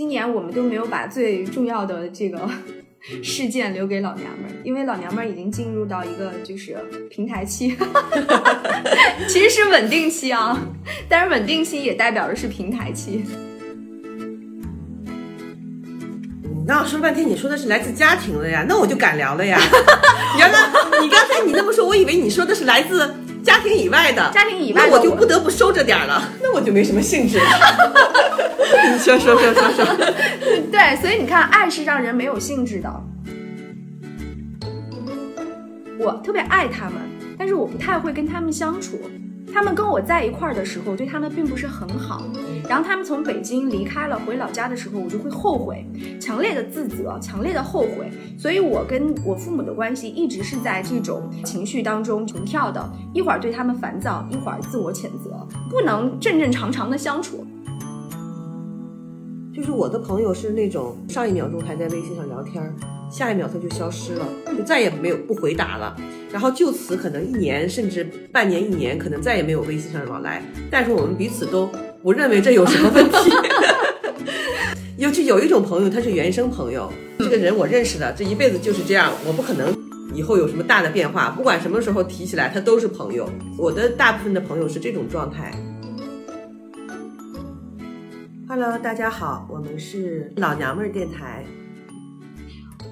[0.00, 2.48] 今年我们都没有把最重要的这个
[3.22, 6.74] 事件留给老娘们儿，因为老娘们儿已经进入到一个就是
[7.10, 7.76] 平台期，
[9.28, 10.58] 其实是稳定期啊，
[11.06, 13.26] 但是稳定期也代表的是平台期。
[16.66, 19.60] 那我说了半天，你说的是来自家庭的呀，那我就敢聊了呀。
[20.38, 20.70] 原来
[21.02, 27.38] 你刚才你那么说，我以为你说的是来自家庭以外的，家庭以外的那我就不得不收着点儿了，那我就没什么兴致。
[28.92, 29.84] 你说说说说说，
[30.70, 32.90] 对，所以你看，爱是让人没有兴致的。
[35.98, 36.94] 我特别爱他们，
[37.38, 38.98] 但是我不太会跟他们相处。
[39.52, 42.24] 他们跟我在一块儿的时候，对他们并不是很好。
[42.68, 45.84] 然后他们从北京离开了，回老家的时候，我就会后悔，
[46.20, 48.12] 强烈的自责，强烈的后悔。
[48.38, 57.44] 所以我跟我父母的关系一直是在这种情绪当中重跳的，一会儿对他们烦躁，一会儿自我谴责，不能正正常常的相处。
[59.60, 62.74] 就是我的朋友是那种上一秒钟还在微信上聊天，
[63.10, 65.94] 下一秒他就消失了，就再也没有不回答了。
[66.32, 68.02] 然后就此可能一年甚至
[68.32, 70.42] 半年、一年，可能再也没有微信上的往来。
[70.70, 71.68] 但是我们彼此都
[72.02, 73.30] 不认为这有什么问题。
[74.96, 79.76] 尤其有一种朋友，他是原生朋友，这个人我认识的，这一辈子就是这样，我不可能
[80.14, 81.28] 以后有什么大的变化。
[81.36, 83.28] 不管什么时候提起来，他都是朋友。
[83.58, 85.52] 我的大部分的朋友是这种状态。
[88.52, 91.44] Hello，大家好，我们是老娘们儿电台。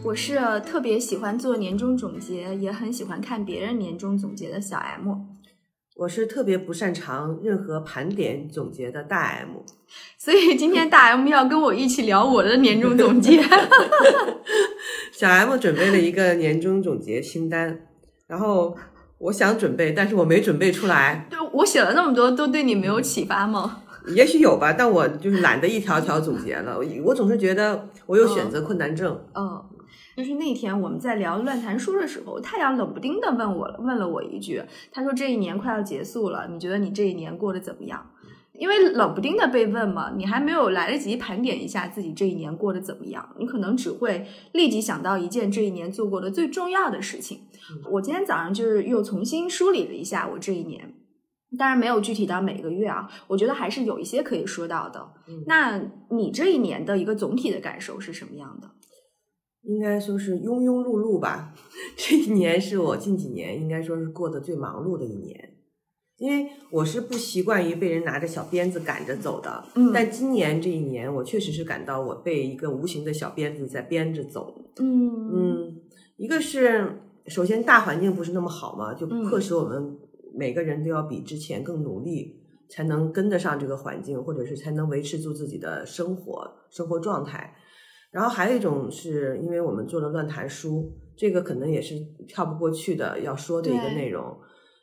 [0.04, 5.16] 我是特别喜欢做年终总结，也很喜欢看别人年终总结的小 M。
[5.96, 9.64] 我是特别不擅长任何盘点总结的大 M。
[10.16, 13.42] 所以今天大 M 要跟我一起聊我的年终总结。
[15.10, 17.80] 小 M 准备了一个年终总结清单，
[18.28, 18.76] 然后
[19.18, 21.26] 我想准备，但是我没准备出来。
[21.28, 23.82] 对我写了那么多，都对你没有启发吗？
[24.14, 26.78] 也许有吧，但我就是懒得一条条总结了。
[26.78, 29.20] 我我总是觉得我有选择困难症。
[29.34, 29.64] 嗯，
[30.16, 38.10] 就是那天我们在聊乱谈书的时候，太阳冷不丁的问我问了我一句，他说这一年快要结束了，你觉得你这一年过得怎么样？
[38.54, 47.42] 因为冷不丁的被问嘛，你还没有来得及盘点一下自己这一年过得怎么样，你可能只会立即想到一件这一年做过的最重要的事情。
[47.92, 50.92] 我今天早上就是又重新梳理了一下我这一年。
[51.56, 55.08] 当然没有具体到每个月啊，我觉得还是有一些可以说到的。
[55.46, 58.68] 那你这一年的一个总体的感受是什么样的？
[59.62, 61.54] 应该说是庸庸碌碌吧。
[61.96, 65.54] 这一年是我近几年应该说是过得最忙碌的一年，
[66.18, 69.64] 因为我是不习惯于被人拿着小鞭子赶着走的。
[69.74, 74.54] 嗯但今年这一年，我确实是感到我被一个无形的小鞭子在鞭着走。
[74.80, 75.76] 嗯嗯，
[76.16, 79.98] 一个是首先大环境不是那么好嘛，就嗯迫使我们
[80.34, 87.54] 每个人都要比之前更努力，才能跟得上这个环境，或者是才能维持住自己的生活生活状态。
[88.10, 91.94] 然后还有一种是因为我们做了乱谈书，这个可能也是
[92.26, 94.34] 跳不过去的要说的一个内容，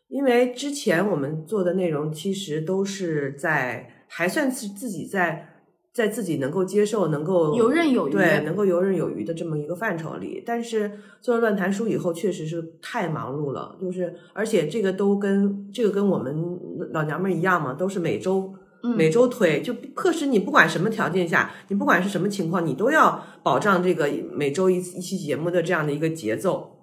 [0.07, 5.54] 因为之前我们做的内容其实都是在还算是自己在
[5.95, 10.43] 在自己能够接受、能够游刃有余对，能够游刃有余的这么一个范畴里。
[10.45, 10.91] 但是
[11.21, 16.59] 做了乱谈书以后，确实是太忙碌了，就是而且这个都跟这个跟我们
[16.91, 18.53] 老娘们儿一样嘛，都是每周。
[18.53, 26.74] 嗯每周推，就迫使你不管什么条件下，你不管是什么情况，你都要保障这个每周一一期节目的这样的一个节奏。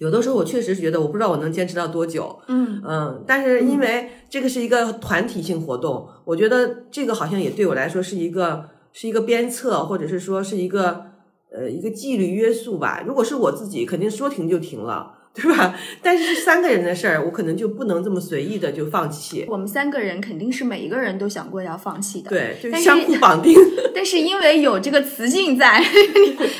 [0.00, 11.04] 有的时候我确实是觉得，我不知道我能坚持到多久，嗯嗯，但是因为这个是一个团体性活动，我觉得这个好像也对我来说是一个是一个鞭策，或者是说是一个
[11.52, 13.04] 呃一个纪律约束吧。
[13.06, 15.74] 如果是我自己，肯定说停就停了，对吧？
[16.02, 19.46] 但是是三个人的事儿，我可能就不能这么随意的就放弃。
[19.48, 22.30] 我们三个人肯定是每一个人都想过要放弃的，。
[22.30, 23.54] 对，就是相互绑定。
[23.94, 25.82] 但是因为有这个雌竞在，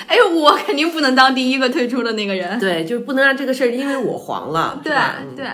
[0.07, 2.59] 哎，我肯定不能当第一个退出的那个人。
[2.61, 5.47] 对，就是不能让这个事儿因为我黄了，对是吧嗯对，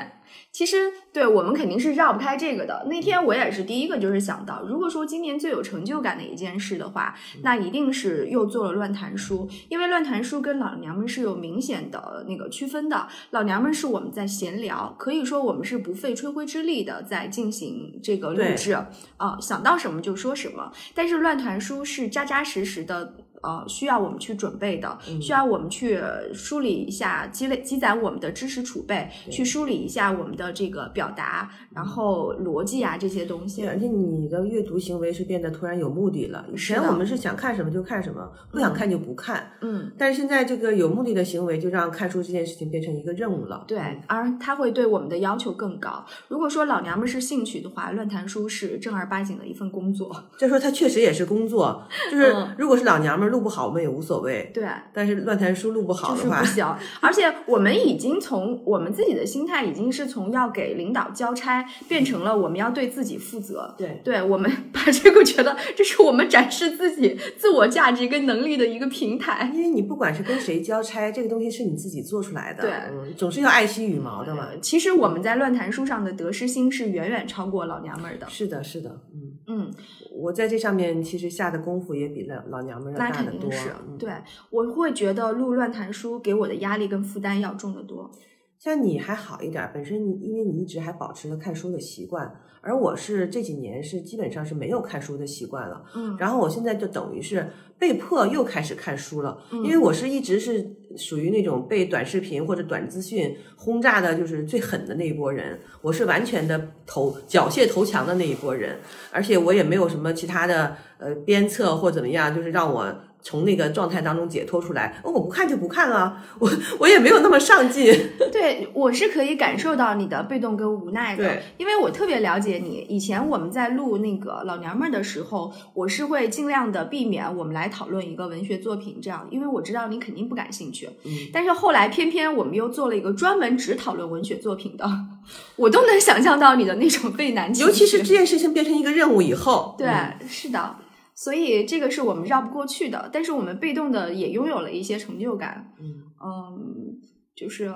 [0.56, 2.86] 其实对我们肯定是绕不开这个的。
[2.88, 13.06] 那天我也是第一个就是想到，如果说今年最有成就感的一件事的话，那一定是又做了乱谈书，因为乱谈书跟老娘们是有明显的那个区分的。
[13.32, 18.72] 老娘们是我们在闲聊，可以说我们是不费吹灰之力的在进行这个录制
[19.18, 20.72] 啊、想到什么就说什么。
[20.94, 26.00] 但是乱谈书是扎扎实实的呃需要我们去准备的，嗯需要我们去
[26.32, 33.70] 梳理一下积累积攒我们的知识储备，去梳理一下我们的这个表达，然后逻辑啊这些东西对，。
[33.70, 36.44] 而且你的阅读行为是变得突然有目的了。
[36.52, 39.52] 以前我们是想看什么就看什么，不想看就不看。
[39.60, 43.64] 嗯，但是现在这个有目的的行为，就让看书这件事情变成一个任务了。
[43.68, 46.04] 对，而它会对我们的要求更高。
[46.28, 50.24] 如果说老娘们是兴趣的话，论坛书是正儿八经的一份工作。
[50.38, 54.50] 再 说它确实也是工作，就是嗯如果是老娘们儿录不好，我们也无所谓。
[54.54, 56.76] 对，但是乱谈书录不好的话就是不，行。
[57.00, 63.74] 而且我们已经从我们自己的心态，已经是从要给领导交差，变成了我们要对自己负责。
[63.76, 69.50] 对对我们把这个觉得这是我们展示自己自我价值跟能力的一个平台。
[69.54, 74.48] 因为你不管是跟谁交差，这个东西是你自己做出来的，对嗯，总是要爱惜羽毛的嘛。
[74.60, 78.26] 其实我们在乱谈书上的得失心是远远超过老娘们儿的。
[78.28, 79.74] 是的，是的，嗯，嗯，
[80.12, 83.40] 我在这上面其实下的功夫也比老老娘们儿要那大得多。
[83.40, 84.10] 肯定是嗯对，
[84.50, 88.10] 我会觉得录乱谈书给我的压力跟负担要重得多。
[88.58, 95.84] 像你还好一点儿，本身你因为你一直还保持了看书的习惯，而我是这几年是基本上是没有看书的习惯了。
[95.94, 97.46] 嗯然后我现在就等于是
[97.78, 100.66] 被迫又开始看书了，嗯因为我是一直是
[100.96, 105.60] 属于那种被短视频或者短资讯轰炸的，就是最狠的那一波人。
[105.82, 108.78] 我是完全的投缴械投降的那一波人，
[109.12, 112.94] 而且我也没有什么其他的呃鞭策或怎么样，就是让我。
[113.26, 117.92] 从那个状态当中解脱出来，哦，我不看就不看啊，我我也没有那么上进，
[118.30, 122.86] 对，我是可以感受到你的被动跟无奈的，因为我特别了解你。
[122.88, 130.88] 以前我们在录那个老娘们儿的时候，我是会尽量的避免我们来讨论一个文学作品这样，因为我知道你肯定不感兴趣。
[131.02, 134.88] 嗯但是后来偏偏我们又做了一个专门只讨论文学作品的，
[135.56, 137.52] 我都能想象到你的那种畏难。
[137.58, 140.76] 尤其是这件事情变成一个任务以后，对，嗯是的。
[141.16, 145.72] 所以这个是我们绕不过去的，但是我们被动的也拥有了一些成就感。
[145.80, 147.00] 嗯嗯，
[147.34, 147.72] 就是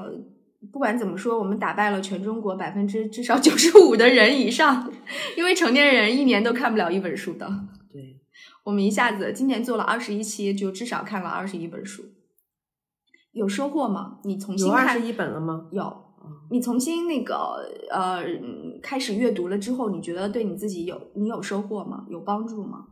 [0.70, 4.92] 不管怎么说，我们打败了全中国百分之至少九十五的人以上，
[5.38, 7.50] 因为成年人一年都看不了一本书的。
[7.90, 8.20] 对，
[8.64, 12.02] 我们一下子今年做了二十一期，就至少看了二十一本书，
[13.32, 14.18] 有收获吗？
[14.24, 15.66] 你重新看有二十一本了吗？
[15.72, 15.90] 有，
[16.50, 22.04] 你重新那个呃嗯开始阅读了之后，你觉得对你自己有你有收获吗？
[22.10, 22.88] 有帮助吗？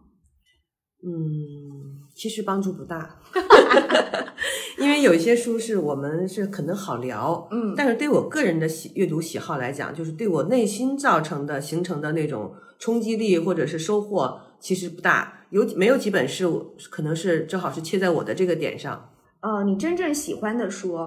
[1.05, 3.21] 嗯，其实帮助不大，
[4.79, 15.35] 因为有一些书是我们是可能好聊，嗯但是对我个人的喜阅读喜好来讲，就是对我内心造成的形成的那种冲击力或者是收获，其实不大。
[15.51, 19.11] 有没有几本是我可能是正好是切在我的这个点上？
[19.41, 20.99] 呃，你真正喜欢的书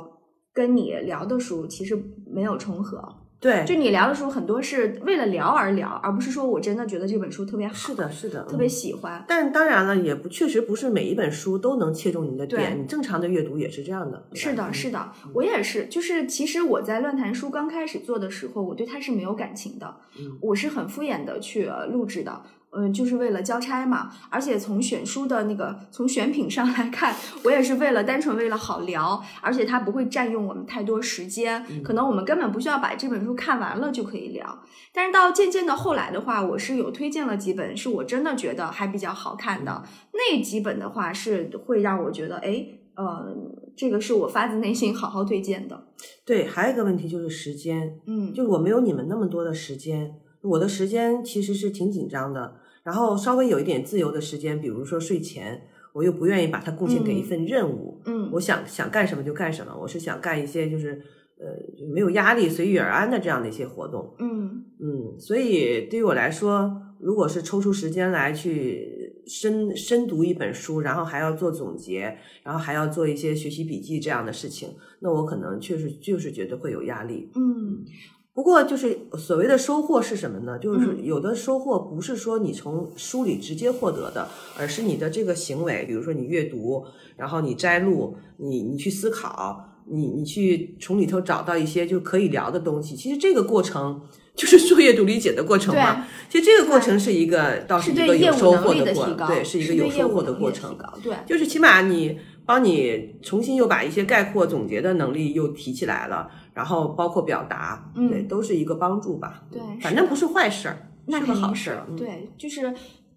[0.53, 3.20] 跟你聊的书其实没有重合。
[3.41, 9.25] 对，就你聊的时候很多是为了聊而聊，而不是说我真的觉得这本书特别好，是的，是的，特别嗯喜欢。
[9.27, 12.79] 但当然了，也不确实不是每一本书都能切中你的点。
[12.79, 14.23] 你正常的阅读也是这样的。
[14.35, 15.88] 是的，嗯是的，我也是。
[15.88, 22.43] 就是其实我在乱谈书刚开始做的时候，我对它是没有感情的，嗯我是很敷衍的去呃录制的。
[22.73, 27.13] 嗯，就是为了交差嘛，而且从选书的那个从选品上来看，
[27.44, 34.63] 我也是为了单纯为了好聊，而且它不会占用我们太多时间，嗯可能我们根本不需要把这本书看完了就可以聊。
[34.94, 39.83] 但是到渐渐的后来的话，我是有推荐了几本是我真的觉得还比较好看的，
[40.13, 42.65] 那几本的话是会让我觉得，哎，
[42.95, 43.35] 呃，
[43.75, 45.88] 这个是我发自内心好好推荐的。
[46.25, 52.61] 对，还有一个问题就是时间，嗯，就是我没有你们那么多的时间，我的时间其实是挺紧张的。
[52.83, 55.62] 然后稍微有一点自由的时间，比如说睡前，
[55.94, 58.01] 我又不愿意把它贡献给一份任务。
[58.06, 61.01] 嗯我想想干什么就干什么，我是想干一些就是
[61.38, 61.45] 呃
[61.78, 64.16] 就没有压力、随遇而安的这样的一些活动。
[64.19, 74.70] 嗯嗯，所以对于我来说，如果是抽出时间来去深深读一本书，然后还要做总结，然后还要做一些学习笔记这样的事情，
[75.01, 77.29] 那我可能确实就是觉得会有压力。
[77.36, 77.86] 嗯
[78.33, 80.57] 不过，就是所谓的收获是什么呢？
[80.57, 86.85] 就是嗯有的收获不是说你从书里直接获得的，而是你的这个行为，比如说你阅读，
[87.17, 92.95] 然后你摘录，你你去思考，你你去从里头找到一些就可以聊的东西。
[92.95, 94.01] 其实这个过程
[94.33, 96.07] 就是书阅读理解的过程嘛。
[96.29, 100.77] 其实这个过程是一个倒是一个有收获的过程，对，是一个有收获业务能力过程。
[100.77, 100.93] 的。
[101.03, 102.17] 对，就是起码你
[102.51, 109.46] 帮你重新又把一些概括总结的能力又提起来了，然后包括表达，嗯对，都是一个帮助吧。
[109.50, 111.86] 对反正不是坏事儿，是个那是好事儿。
[111.88, 112.75] 嗯，对，就是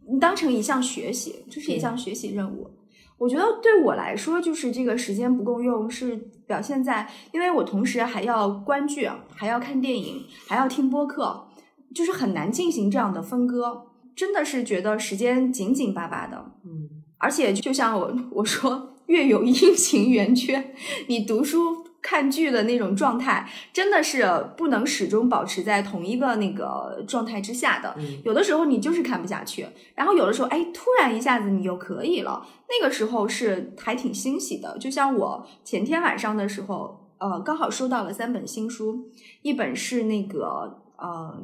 [0.08, 2.70] 你当成一项学习，这是一嗯项学习任务。
[3.18, 6.14] 我觉得对我来说，就是这个时间不够用，是
[6.46, 11.48] 表现在，因为我同时还要观剧，还要看电影，还要听播客，
[11.92, 13.86] 就是很难进行这样的分割。
[14.14, 16.88] 真的是觉得时间紧紧巴巴的，嗯，
[17.18, 20.74] 而且就像我我说，月有阴晴圆缺，
[21.08, 21.84] 你读书。
[22.06, 24.22] 看剧的那种状态，真的是
[24.58, 27.96] 不能始终保持在同一个那个状态之下的。
[28.22, 34.76] 有的时候你就是看不下去，然后有的时候，哎，突然一下子你又可以了，那个时候是还挺欣喜的。
[34.78, 41.42] 就像我前天晚上的时候，呃，刚好收到了三本新书，一本是那个呃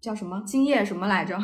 [0.00, 1.36] 叫什么《今夜》什么来着。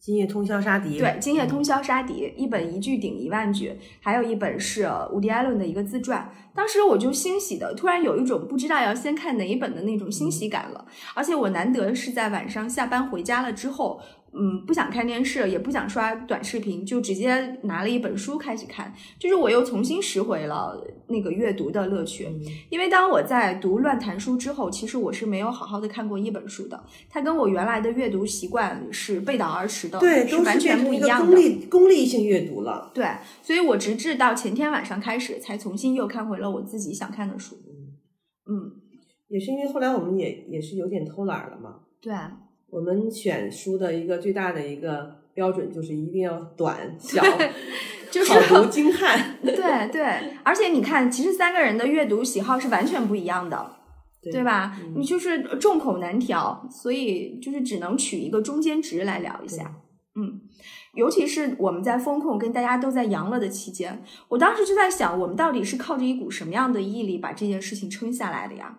[0.00, 6.30] 今夜通宵杀敌，对，今夜通宵杀敌，一本一句顶一万句，还有一本是伍迪·艾伦的一个自传。
[6.54, 10.86] 当时我就欣喜的，突然有一种不知道要先看哪一本的那种欣喜感了。
[11.14, 14.00] 而且我难得是在晚上下班回家了之后。
[14.32, 18.94] 嗯，不想看电视，也不想刷短视频，就直接拿了一本书开始看。
[19.18, 22.28] 就是我又重新拾回了那个阅读的乐趣。
[22.68, 26.84] 因为当我在读乱谈书之后，其实我是没有好好的看过一本书的。
[27.08, 31.26] 它跟我原来的阅读习惯是背道而驰的，对，是完全不一样的。
[31.26, 32.92] 功利功利性阅读了。
[32.94, 33.06] 对，
[33.42, 37.56] 所以我直至到前天晚上开始，才重新又看回了我自己想看的书。
[38.46, 38.72] 嗯，
[39.28, 41.80] 也是因为后来我们也也是有点偷懒了嘛。
[42.00, 42.12] 对。
[42.70, 47.22] 我们选书的一个最大的一个标准就是一定要短 小，
[48.10, 49.36] 就是好读精悍。
[49.42, 50.04] 对对，
[50.42, 53.76] 而且你看，其实三个人的阅读喜好是完全不一样的，
[54.22, 54.78] 对吧？
[54.96, 59.76] 你就是众口难调，所以就是只能取一个中间值来聊一下。
[60.14, 60.40] 嗯，
[60.94, 68.78] 尤其是我们在风控跟大家都在阳了的期间，我当时就在想，我们到底是靠着一股什么样的毅力把这件事情撑下来的呀？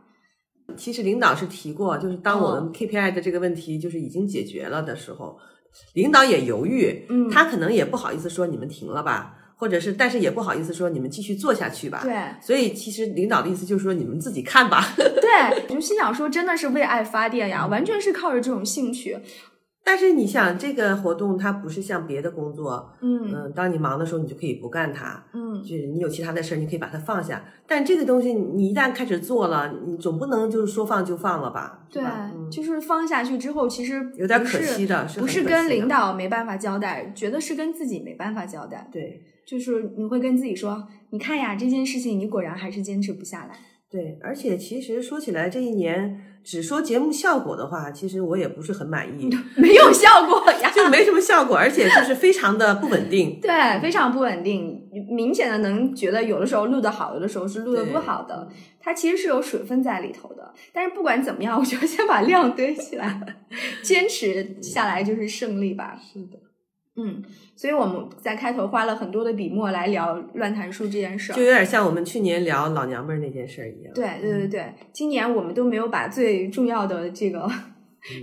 [0.75, 5.37] 其实领导是提过，就是当我们 KPI 的这个问题就是已经解决了的时候，
[5.93, 19.17] 领导也犹豫，嗯，他可能也不好意思说你们停了吧，或者是，但是也不好意思说你们继续做下去吧，对，所以其实领导的意思就是说你们自己看吧， 对，我就心想说真的是为爱发电呀，完全是靠着这种兴趣。
[19.83, 27.43] 但是你想，这个活动它不是像别的工作，嗯嗯，当你忙的时候，你就可以不干它，嗯，就是你有其他的事儿，你可以把它放下。
[27.65, 31.87] 但这个东西，你一旦开始做了，你总不能就是说放就放了吧？
[31.91, 32.03] 对，
[32.51, 38.87] 就是放下去之后，其实有点可惜的，不是跟领导没办法交代，觉得是跟自己没办法交代。
[38.91, 43.55] 对，就是你会跟自己说，你看呀，这件事情你果然还是坚持不下来。
[43.89, 46.28] 对，而且其实说起来，这一年。
[46.43, 53.39] 只说节目效果的话，其实我也不是很满意， 没有效果呀，就没什么效果，而且就是非常的不稳定。
[53.41, 58.47] 对，非常不稳定，明显的能觉得有的时候录的好，有的时候是录的不好的。
[58.79, 60.53] 它其实是有水分在里头的。
[60.73, 63.21] 但是不管怎么样，我觉得先把量堆起来，
[63.83, 65.99] 坚持下来就是胜利吧。
[66.01, 66.39] 是的。
[66.95, 67.23] 嗯，
[67.55, 73.93] 所以我们在开头花了很多的笔墨来聊乱谈书这件事儿，就有点像我们去年聊老娘们儿那件事儿一样。
[73.93, 77.49] 对对对对，今年我们都没有把最重要的这个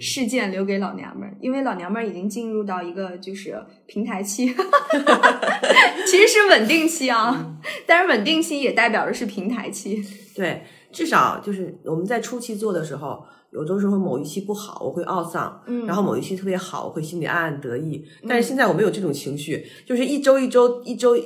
[0.01, 3.57] 事件留给老娘们儿，因为老娘们儿已经进入到一个就是
[3.87, 4.47] 平台期，
[6.07, 7.57] 其实是稳定期啊，
[7.87, 10.05] 但是稳定期也代表着是平台期。
[10.35, 13.25] 对，至少就是我们在初期做的时候。
[13.57, 18.05] 有的时候某一期不好，我会懊丧；嗯，然后某一期特别好，我会心里暗暗得意。
[18.29, 21.17] 但是现在我没有这种情绪，就是一周一周一周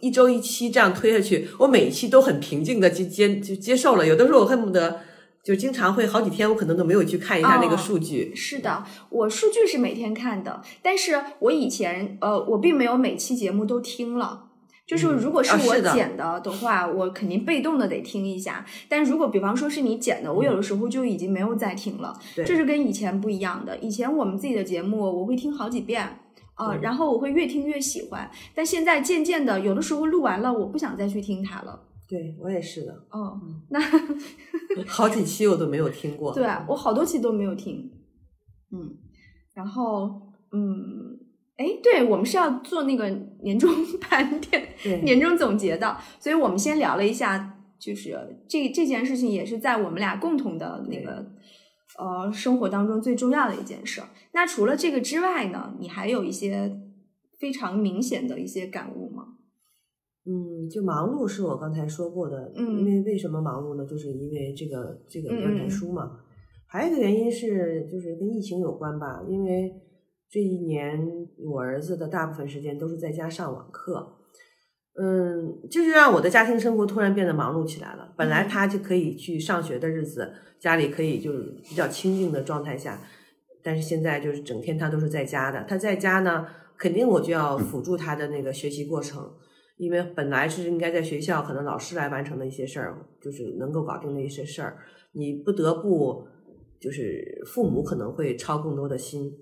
[0.00, 4.06] 一周一期这样推下去，我每一期都很平静的接接就接受了。
[4.06, 5.00] 有的时候我恨不得
[5.42, 8.34] 就经常会好几天，我可能都没有去看一下那个数据。
[8.36, 14.47] 是的，我数据是每天看的，但是我以前呃，我并没有每期节目都听了。
[14.88, 18.64] 就是如果是我剪的的话，我肯定被动的得听一下。
[18.88, 22.18] 但如果比方说是你剪的，我有的时候就已经没有再听了。
[22.34, 23.76] 这是跟以前不一样的。
[23.78, 26.02] 以前我们自己的节目，我会听好几遍
[26.54, 28.30] 啊，然后我会越听越喜欢。
[28.54, 31.78] 但现在渐渐的，有的时候录完了，我不想再去听它了。
[32.08, 32.92] 对我也是的。
[33.10, 33.78] 哦，那
[34.88, 36.32] 好几期我都没有听过。
[36.32, 37.92] 对我好多期都没有听。
[38.72, 38.96] 嗯，
[39.52, 41.27] 然后嗯。
[41.58, 43.08] 哎，对，我们是要做那个
[43.42, 43.68] 年终
[44.00, 44.68] 盘点、
[45.02, 48.16] 年终总结的，所以我们先聊了一下，就是
[48.48, 51.26] 这这件事情也是在我们俩共同的那个
[51.98, 54.00] 呃生活当中最重要的一件事。
[54.34, 56.80] 那除了这个之外呢，你还有一些
[57.40, 59.24] 非常明显的一些感悟吗？
[60.26, 63.84] 嗯，就忙碌是我刚才说过的，嗯，因为为什么忙碌呢？
[63.84, 66.20] 就是因为这个这个要看书嘛。
[66.68, 69.74] 还有一个原因是，就是跟疫情有关吧，因为。
[70.30, 71.00] 这一年，
[71.38, 74.18] 我儿子的大部分时间都是在家上网课，
[75.00, 78.12] 嗯，就是让我的家庭生活突然变得忙碌起来了。
[78.16, 80.30] 本来他就可以去上学的日子，
[80.60, 83.00] 家里可以就是比较清静的状态下，
[83.62, 85.64] 但是现在就是整天他都是在家的。
[85.66, 89.32] 他在家呢，肯定我就要辅助他的那个学习过程，
[89.78, 94.76] 因为本来是应该在学校可能老师来完成的一些事儿，就是能够搞定的一些事儿，
[95.12, 96.26] 你不得不
[96.78, 99.32] 就是父母可能会操更多的心。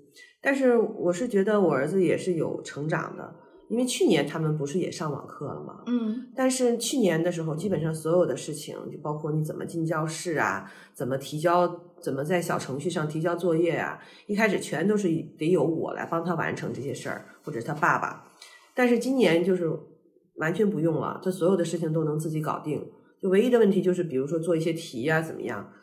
[0.47, 3.35] 但是我是觉得我儿子也是有成长的，
[3.67, 5.83] 因为去年他们不是也上网课了吗？
[5.87, 11.67] 嗯但是去年的时候，基本上所有的事情，就包括你怎么进教室啊，怎么提交，
[12.01, 18.31] 怎么在小程序上提交作业啊，一开始全都是得由我来帮他完成这些事儿，或者是他爸爸。
[18.73, 19.69] 但是今年就是
[20.35, 22.89] 完全不用了，他所有的事情都能自己搞定。
[23.21, 25.73] 就唯一的问题就是，比如说做一些题呀、怎么样，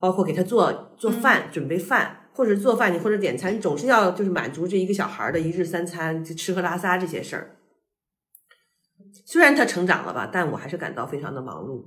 [0.00, 7.56] 包括给他做做饭、准备饭，或者做饭你或者点餐，你总是要就是满足这一个小孩儿的一日三餐，就吃喝拉撒这些事儿。
[9.24, 11.84] 虽然他成长了吧，但我还是感到非常的忙碌。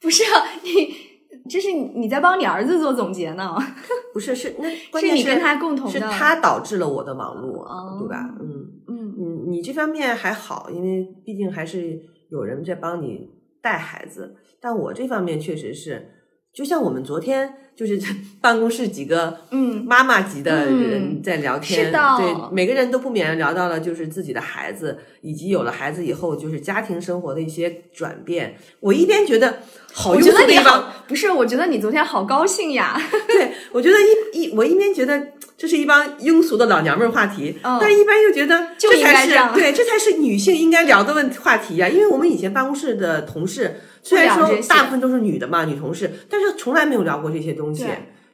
[0.00, 3.56] 不是啊，你这是你你在帮你儿子做总结呢？
[4.12, 8.34] 不是，是那关键是你跟他共同的是他导致了我的忙碌，哦对吧？
[8.38, 11.98] 嗯嗯嗯，你这方面还好，因为毕竟还是
[12.30, 13.30] 有人在帮你
[13.62, 16.23] 带孩子，但我这方面确实是，
[16.54, 18.00] 就像我们昨天就是
[18.40, 28.56] 办公室几个嗯妈妈级的人嗯在聊天，是的对每个人都不免聊到了就是自己的孩子，以及有了孩子以后就是家庭生活的一些转变。
[28.80, 29.58] 我一边觉得
[29.92, 33.00] 好庸我觉得你俗的地方，不是，我觉得你昨天好高兴呀。
[33.26, 33.96] 对，我觉得
[34.32, 47.86] 一一我一边觉得这是一帮庸俗的老娘们儿话题，嗯但一般又觉得这才是对，这才是女性应该聊的问话题呀、因为我们以前办公室的同事，虽然说大部分都是女的嘛，女同事，但是从来没有聊过这些东西，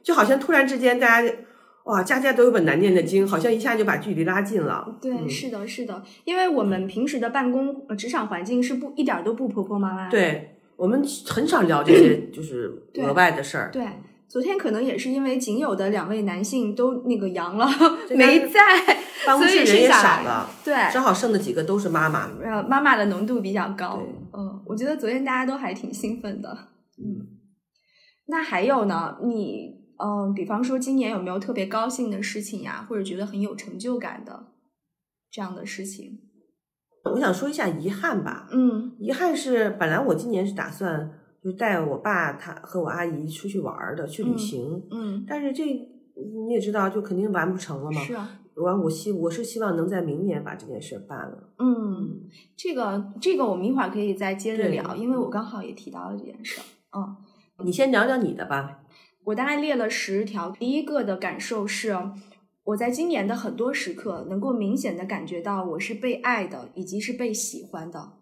[0.03, 1.33] 就好像突然之间大家
[1.85, 4.97] 哇，家家都有本难念的经，好像一下就把距离拉近了。
[5.01, 5.29] 对，嗯。
[5.29, 10.09] 是的，是的，因为我们平时的办公呃职场环境是不一点儿都不婆婆妈妈。
[10.09, 13.71] 对我们很少聊这些 就是额外的事儿。
[13.71, 13.83] 对，
[14.27, 17.67] 昨天可能也是因为仅有的两位男性都那个阳了，
[18.09, 18.59] 没在，
[19.25, 22.29] 办公室人也少了，对，正好剩的几个都是妈妈。
[22.43, 23.97] 呃，妈妈的浓度比较高。
[23.97, 24.20] 对。
[24.33, 26.49] 嗯，我觉得昨天大家都还挺兴奋的。
[26.97, 27.27] 嗯，
[28.27, 29.17] 那还有呢？
[29.23, 34.53] 你嗯、呃比方说今年有没有特别高兴的事情呀，或者觉得很有成就感的
[35.29, 36.19] 这样的事情？
[37.03, 41.11] 我想说一下遗憾吧，嗯遗憾是，本来我今年是打算
[41.43, 48.01] 就带我爸他和我阿姨出去玩儿的，去旅嗯行，嗯，但是这你也知道，就肯定完不成了嘛。
[48.01, 51.53] 是啊，完，我希我是希望能在明年把这件事儿办了。
[51.57, 56.63] 嗯，这个这个我们一会儿可以再接着聊，因为我刚好也提到了这件事儿。
[56.97, 57.15] 嗯，
[57.63, 58.81] 你先聊聊你的吧。
[59.23, 60.49] 我大概列了十条。
[60.51, 61.95] 第一个的感受是，
[62.65, 68.13] 我在今年的很多时刻能够明显的感觉到我是被爱的，以及是被喜欢的。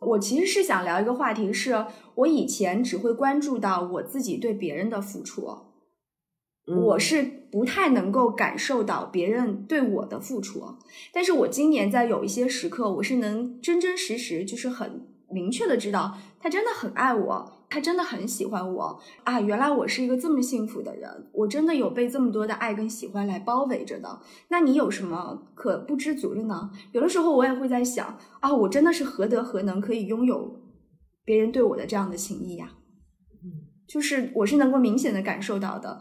[0.00, 5.56] 我其实是想聊一个话题是，我以前只会关注到我自己对别人的付出，嗯
[6.66, 10.62] 我是不太能够感受到别人对我的付出。
[11.12, 19.40] 但是我今年在有一些时刻，我是能真真实实，就是很明确的知道，他真的很爱我，他真的很喜欢我啊！
[19.40, 24.20] 原来我是一个这么幸福的人，我真的有被这么多的爱跟喜欢来包围着的。
[24.48, 26.70] 那你有什么可不知足的呢？
[26.92, 30.60] 有的时候我也会在想啊，我真的是何德何能可以拥有
[31.24, 32.70] 别人对我的这样的情谊呀？
[33.88, 36.00] 就是我是能够明显的感受到的，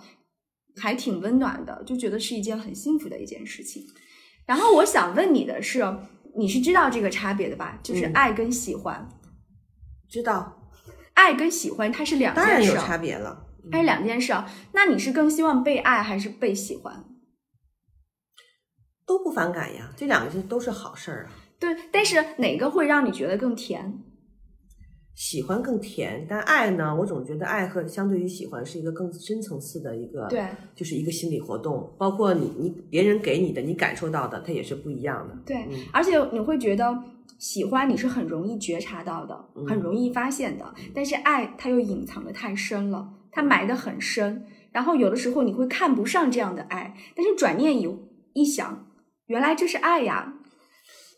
[0.77, 3.83] 还挺温暖的，就觉得是一件很幸福的一件事情。
[4.45, 5.83] 然后我想问你的是，
[6.37, 7.79] 你是知道这个差别的吧？
[7.83, 9.07] 就是嗯爱跟喜欢，
[10.09, 10.71] 知道，
[11.13, 13.47] 爱跟喜欢它是两当然有差别了。
[13.71, 14.45] 它是两件事儿。
[14.73, 17.05] 那你是更希望被爱还是被喜欢？
[19.05, 21.31] 都不反感呀，这两个是都是好事儿啊。
[21.59, 24.01] 对，但是哪个会让你觉得更甜？
[25.21, 31.93] 喜欢更甜，但爱呢，我总觉得爱和相对于喜欢是一个更深层次的一个，对，就是一个心理活动。
[31.95, 35.37] 包括你你别人给你的，你感受到的，它也是不一样的。
[35.45, 37.03] 对，嗯而且你会觉得
[37.37, 47.87] 喜欢你是很容易觉察到的，嗯很容易发现的，但是爱它又隐藏的太深了，它埋得很深，然后有的时候你会看不上这样的爱，但是转念一
[48.33, 48.87] 一想，
[49.27, 50.33] 原来这是爱呀，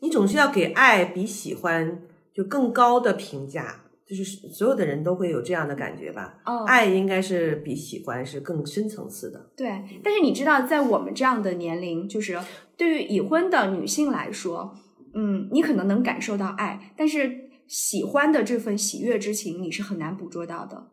[0.02, 2.02] 你总是要给爱比喜欢
[2.36, 6.36] 就更高的评价，就是所有的人都会有这样的感觉吧。
[6.46, 9.52] 哦，爱应该是比喜欢是更深层次的。
[9.56, 12.38] 对，但是你知道，在我们这样的年龄，就是
[12.78, 14.76] 对于已婚的女性来说，
[15.14, 20.90] 嗯，你可能能感受到爱，但是喜欢的这份喜悦之情，你是很难捕捉到的。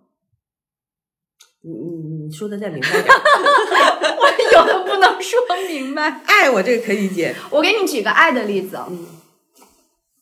[1.62, 3.04] 你你你说的再明白点
[4.16, 6.22] 我有的不能说明白。
[6.24, 7.34] 爱我这个可以理解。
[7.50, 9.06] 我给你举个爱的例子，嗯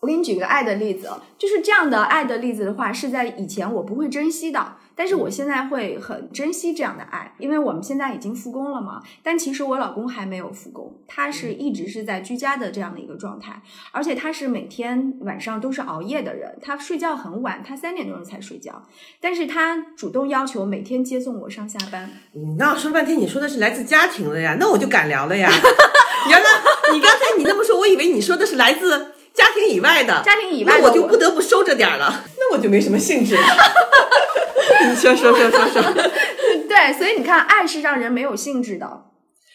[0.01, 9.03] 我给你举个爱的例子，就是这样的爱的例子的话，是在以前我不会珍惜的，但是我现在会很珍惜这样的爱，因为我们现在已经复工了嘛。
[9.25, 18.81] 但其实我老公还没有复工，他是一直是在居家的这样的一个状态，而且他是每天晚上都是熬夜的人，他睡觉很晚，他三点多钟才睡觉，
[19.21, 22.09] 但是他主动要求每天接送我上下班。
[22.35, 25.51] 你刚刚说半天，你说的是来自家庭的呀，那我就敢聊了呀。
[26.31, 26.47] 原来
[26.93, 33.43] 你刚才你那么说，我以为你说的是来自家庭以外的，家庭以外的那我就不得不收着点儿了，那我就没什么兴致了。
[34.91, 35.83] 你说说说说说，
[36.69, 39.05] 对，所以你看，爱是让人没有兴致的。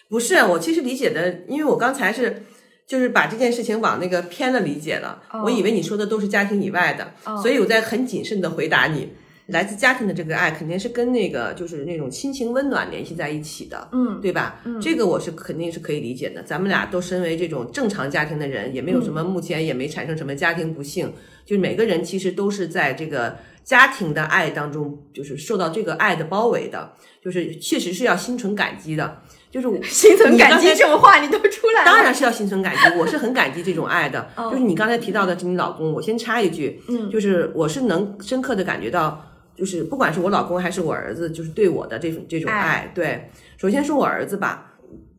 [0.09, 2.43] 不是我其实理解的，因为我刚才是
[2.87, 9.13] 就是把这件事情往那个偏了理解了，哦我以为你说的都是家庭以外的，哦所以我在很谨慎的回答你。
[9.47, 14.61] 来自家庭的这个爱，肯定是跟那个就是那种亲情温暖联系在一起的，嗯对吧？
[14.63, 16.41] 嗯这个我是肯定是可以理解的。
[16.43, 21.11] 咱们俩都身为这种正常家庭的人，也没有什么，目前也没产生什么家庭不幸，
[21.45, 29.21] 就是每个人其实都是在这个家庭的爱当中，就是受到这个爱的包围的，就是确实是要心存感激的。
[29.51, 34.27] 就是我心存感激这种话你都出来了，当然是要心存感激，我是很感激这种爱的。
[34.35, 39.23] 哦就是你刚才提到的是你老公，我先插一句，嗯就是我是能深刻的感觉到，
[39.55, 42.91] 就是不管是我老公还是我儿子，就是对我的这种这种爱爱。
[42.93, 44.73] 对，首先说我儿子吧，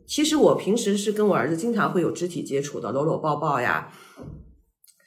[0.06, 3.88] 其实我平时是跟我儿子经常会有肢体接触的，搂搂抱抱呀。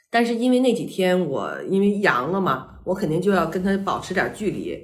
[0.10, 4.78] 但是因为那几天我因为阳了嘛，我肯定就要跟他保持点距离。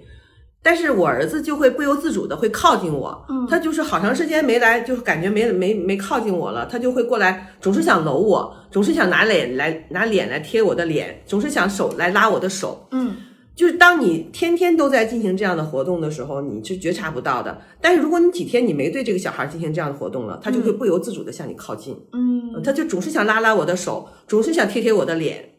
[0.66, 12.88] 但是我儿子就会不由自主的会靠近我，嗯他就是好长时间没来，就是感觉没没没靠近我了，他就会过来，总是想搂我，总是想拿脸来拿脸来贴我的脸，总是想手来拉我的手。
[12.92, 13.14] 嗯
[13.56, 17.62] 就是当你天天都在进行这样的活动的时候，你是觉察不到的。
[17.80, 25.52] 但是如果你几天你没对这个小孩进行这样的活动了，他就会不由自主的向你靠近，嗯，他就总是想拉拉我的手，总是想贴贴我的脸。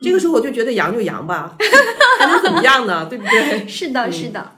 [0.00, 1.56] 这个时候我就觉得阳就阳吧，
[2.18, 3.06] 还能怎么样呢？
[3.08, 3.66] 对不对？
[3.68, 4.55] 是的，是的，嗯。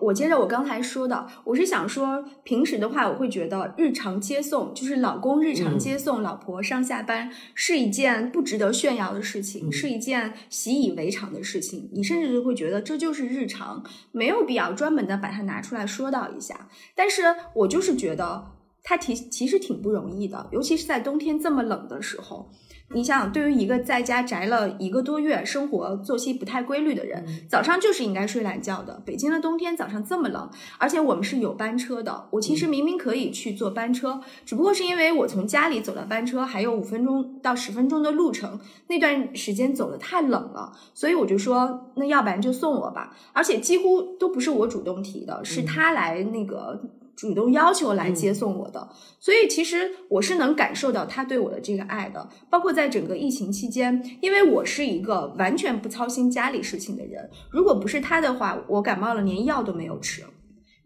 [0.00, 11.88] 我接着我刚才说的，我是想说，平时的话，我会觉得日常接送，就是老公日常接送老婆上下班，是一件不值得炫耀的事情，是一件习以为常的事情。
[11.92, 16.68] 你甚至就会觉得这就是日常，没有必要专门的把它拿出来说道一下。
[16.94, 17.22] 但是
[17.54, 22.50] 我就是觉得他其其实挺不容易的，尤其是在冬天这么冷的时候。
[22.92, 29.00] 你想，对于一个在家宅了一个多月、生活作息不太规律的人，早上就是应该睡懒觉的。
[29.06, 32.26] 北京的冬天早上这么冷，而且我们是有班车的。
[32.32, 43.16] 我其实明明可以去坐班车，只不过是因为我从家里走到班车还有五分钟到十分钟的路程，那段时间走的太冷了，所以我就说，那要不然就送我吧。
[43.32, 46.80] 而且几乎都不是我主动提的，是他来那个。
[47.20, 52.26] 主动要求来接送我的，所以其实我是能感受到他对我的这个爱的。
[52.48, 60.22] 包括在整个疫情期间，因为我是一个完全不操心家里事情的人，如果不是他的话，我感冒了连药都没有吃。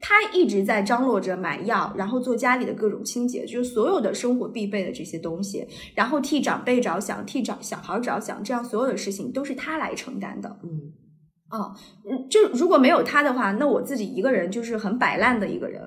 [0.01, 10.59] 他一直在张罗着买药，然后做家里的各种清洁，就是所有的生活必备的这些东西，然后替长辈着想，替长小孩着想，这样所有的事情都是他来承担的。
[10.64, 10.92] 嗯，
[11.51, 11.73] 哦，
[12.11, 15.81] 嗯，就如果没有他的话，那我自己一个人就是很摆烂的一个人。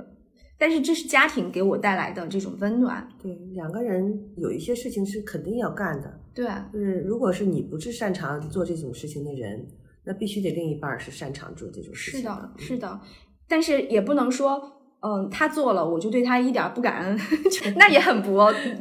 [0.58, 9.68] 但是这是家庭给我带来的这种温暖，对，两个人有一些事情是肯定要干的，对，就是如果是你不是擅长做这种事情的人，
[10.04, 13.00] 那必须得另一半儿是擅长做这种事情是的，是的。
[13.48, 17.20] 但是也不能说，嗯，他做了我就对他一点不感恩，
[17.78, 18.40] 那也很不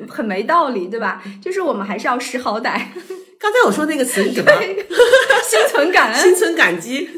[0.09, 1.23] 很没道理，对吧？
[1.43, 2.81] 就是我们还是要识好歹，
[3.39, 4.51] 刚才我说那个词是什么？
[5.45, 6.23] 心存感恩。
[6.23, 7.09] 心存感激。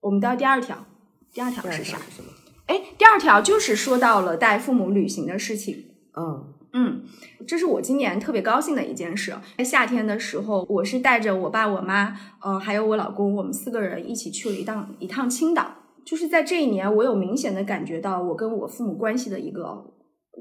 [0.00, 0.86] 我们到第二条，
[1.34, 1.96] 第二条是啥？
[1.98, 2.28] 条是什么？
[2.66, 5.86] 哎，第二条就是说到了带父母旅行的事情。
[6.16, 7.02] 嗯嗯，
[7.46, 9.34] 这是我今年特别高兴的一件事。
[9.58, 15.72] 在夏天的时候，我是带着我爸、我妈，呃，还有我老公，我们四个人一起去了一趟一趟青岛。
[16.04, 19.92] 就是在这一年，我有明显的感觉到我跟我父母关系的一个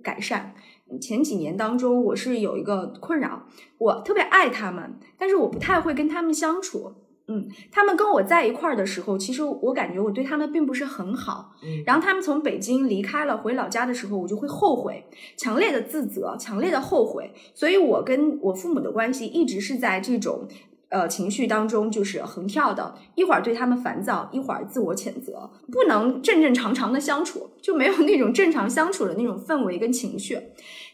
[0.04, 0.54] 改善。
[1.02, 3.48] 前几年当中，我是有一个困扰，
[3.80, 6.94] 我特别爱他们，但是我不太会跟他们相处。
[7.28, 11.56] 嗯，他们跟我在一块儿的时候，其实我感觉我对他们并不是很好。
[11.64, 15.06] 嗯然后他们从北京离开了，回老家的时候，我就会后悔，
[15.38, 17.32] 强烈的自责，强烈的后悔。
[17.54, 20.48] 所以我跟我父母的关系一直是在这种
[20.90, 30.38] 呃情绪当中，就是横跳的，一会儿对他们烦躁，一会儿自我谴责，不能正正常常的相处，就没有那种正常相处的那种氛围跟情绪。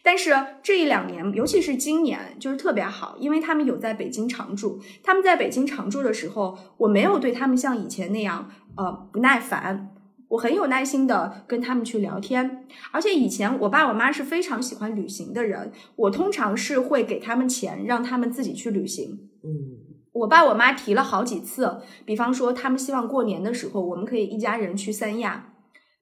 [0.02, 4.80] 但是这一两年，尤其是今年，就是特别好，因为他们有在北京常住。
[5.02, 9.94] 他们在北京常住的时候，我没有对他们像以前那样，呃，不耐烦。
[10.28, 19.28] 我很有耐心的跟他们去聊天，而且以前我爸我妈是非常喜欢旅行的人，我通常是会给他们钱，让他们自己去旅行。
[19.42, 25.52] 嗯我爸我妈提了好几次，比方说他们希望过年的时候我们可以一家人去三亚，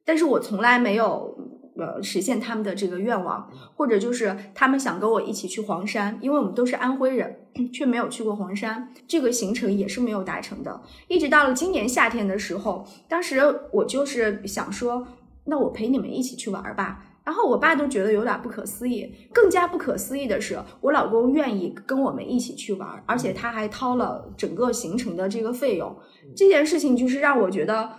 [0.04, 1.37] 但是我从来没有
[1.78, 10.82] 呃实现他们的这个愿望，或者就是他们想跟我一起去黄山，因为我们都是安徽人， 却没有去过黄山，这个行程也是没有达成的。
[11.06, 13.40] 一直到了今年夏天的时候，当时
[13.72, 15.06] 我就是想说，
[15.44, 17.04] 那我陪你们一起去玩吧。
[17.24, 19.14] 然后我爸都觉得有点不可思议。
[19.34, 25.94] 更加不可思议的是，我老公愿意跟我们一起去玩，而且他还掏了整个行程的这个费用。
[26.34, 27.90] 这件事情就是让我觉得，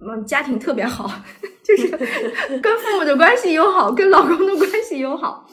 [0.00, 1.10] 嗯，家庭特别好，
[1.62, 5.48] 就是跟父母的关系又好，跟老公的关系又好。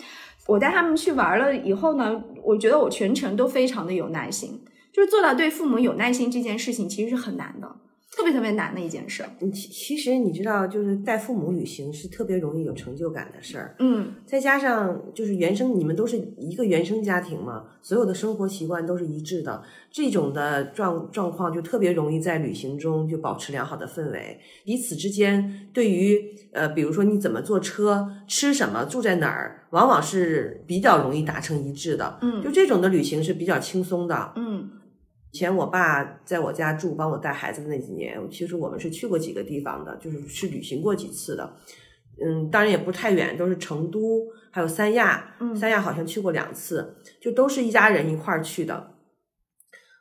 [0.47, 7.75] 我带他们去玩了以后呢，我觉得我全程都非常的有耐心，就是做到对父母有耐心这件事情其实是很难的。
[8.15, 9.25] 特别特别难的一件事。
[9.41, 13.75] 嗯，其其实你知道，就是带父母旅行是特别容易有成就感的事儿。
[13.79, 24.39] 嗯，再加上就是原生，你们都是一个原生家庭嘛，所有的生活习惯都是一致的，这种的状状况就特别容易在旅行中就保持良好的氛围。
[24.63, 32.17] 彼此之间对于呃，比如说你怎么坐车、吃什么、住在哪儿，往往是比较容易达成一致的。
[32.21, 34.31] 嗯就这种的旅行是比较轻松的。
[34.37, 34.69] 嗯
[35.35, 41.57] 以前我爸在我家住，帮我带孩子的那几年，其实我们是去过几个地方的，就是去旅行过几次的。
[42.25, 45.35] 嗯，当然也不太远，都是成都，还有三亚。
[45.41, 48.94] 嗯三亚好像去过两次，就都是一家人一块儿去的。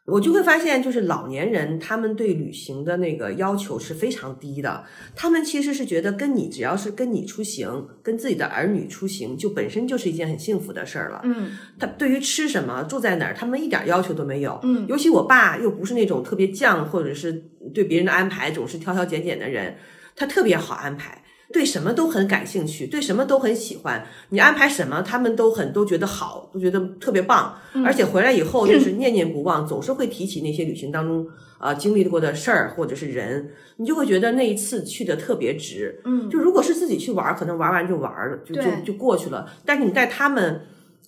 [0.06, 4.84] 我就会发现，就是老年人他们对旅行的那个要求是非常低的。
[5.16, 11.22] 他们其实是觉得跟你只要是跟你出行，跟自己的儿女出行，就本身就是一件很幸福的事儿了。
[11.24, 14.60] 嗯他对于吃什么、住在哪儿，他们一点要求都没有。
[14.62, 17.32] 嗯尤其我爸又不是那种特别犟，或者是
[17.72, 19.74] 对别人的安排总是挑挑拣拣的人，
[20.14, 21.23] 他特别好安排，
[21.54, 24.04] 对什么都很感兴趣，对什么都很喜欢。
[24.30, 27.56] 你安排什么，他们都很都觉得好，都觉得特别棒。
[27.74, 31.24] 嗯而且回来以后就 是念念不忘，总是会提起那些旅行当中
[31.58, 36.00] 啊、呃经历过的事儿或者是人，你就会觉得那一次去的特别值。
[36.04, 39.48] 嗯，就如果是自己去玩儿，可能玩完就玩儿了，就就就过去了。
[39.64, 40.62] 但是你带他们，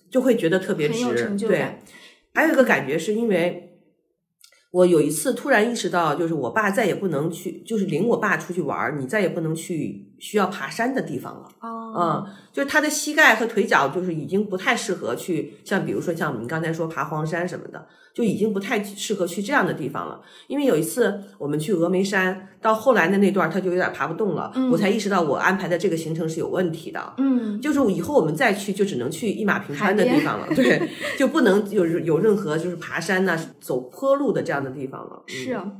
[0.09, 1.35] 就会觉得特别值。
[1.47, 1.79] 对，
[2.33, 3.79] 还有一个感觉是因为
[4.71, 11.47] 我有一次突然意识到，就是我爸再也不能去，就是领我爸出去玩儿，你再也不能去需要爬山的地方了。
[11.59, 20.21] 哦，嗯，就是他的膝盖和腿脚就是已经不太适合去，像比如说像我们刚才说爬黄山什么的，就已经不太适合去这样的地方了。
[20.47, 27.13] 因为有一次我们去峨眉山，到后来的那段他就有点爬不动了，嗯我才意识到我安排的这个行程是有问题的。
[27.17, 35.23] 嗯就是以后我们再去，就只能去一马平川的地方了，对，就不能有有任何就是爬山呐、走坡路的这样的地方了。
[35.27, 35.53] 嗯是。
[35.53, 35.71] 啊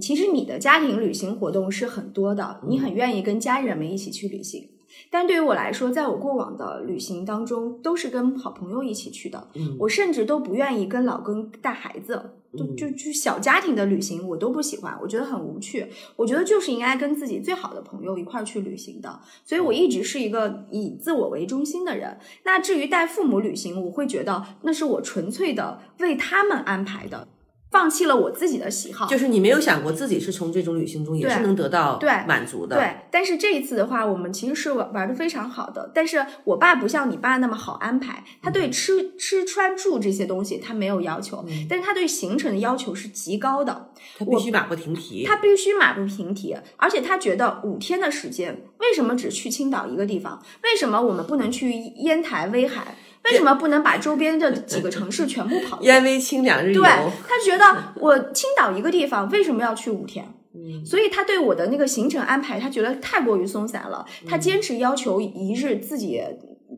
[0.00, 4.68] 其实你的家庭旅行活动是很多的，你很愿意跟家人们一起去旅行。
[5.10, 9.48] 但对于我来说，在我过往的旅行当中，都是跟好朋友一起去的。
[9.54, 15.86] 嗯我甚至都不愿意跟老公带孩子，就嗯就就小家庭的旅行我都不喜欢，我觉得很无趣。
[16.14, 22.16] 我觉得就是应该跟自己最好的朋友一块儿去旅行的，所以我一直是一个以自我为中心的人。
[22.44, 27.26] 那至于带父母旅行，我会觉得那是我纯粹的为他们安排的，
[27.74, 29.04] 放弃了我自己的喜好。
[29.08, 32.76] 就是你没有想过自己是从这种旅行中也是能得到对满足的。
[32.76, 35.90] 对，但是这一次的话，我们其实是玩玩的非常好的。
[35.92, 43.90] 但是我爸不像你爸那么好安排，他对吃吃穿住这些东西他没有要求，嗯但是他对行程的要求是极高的。
[44.16, 45.24] 他必须马不停蹄。
[45.24, 50.40] 他必须马不停蹄，而且他觉得五天的时间，为什么只去青岛一个地方？
[50.62, 52.94] 为什么我们不能去烟台、威海？
[53.24, 55.94] 为什么不能把周边的几个城市全部跑一遍？
[55.94, 56.90] 燕威清两日游对，
[57.26, 60.26] 他觉得我青岛一个地方为什么要去五天？
[60.54, 64.06] 嗯所以他对我的那个行程安排，他觉得太过于松散了。
[64.26, 66.22] 他坚持要求一日自己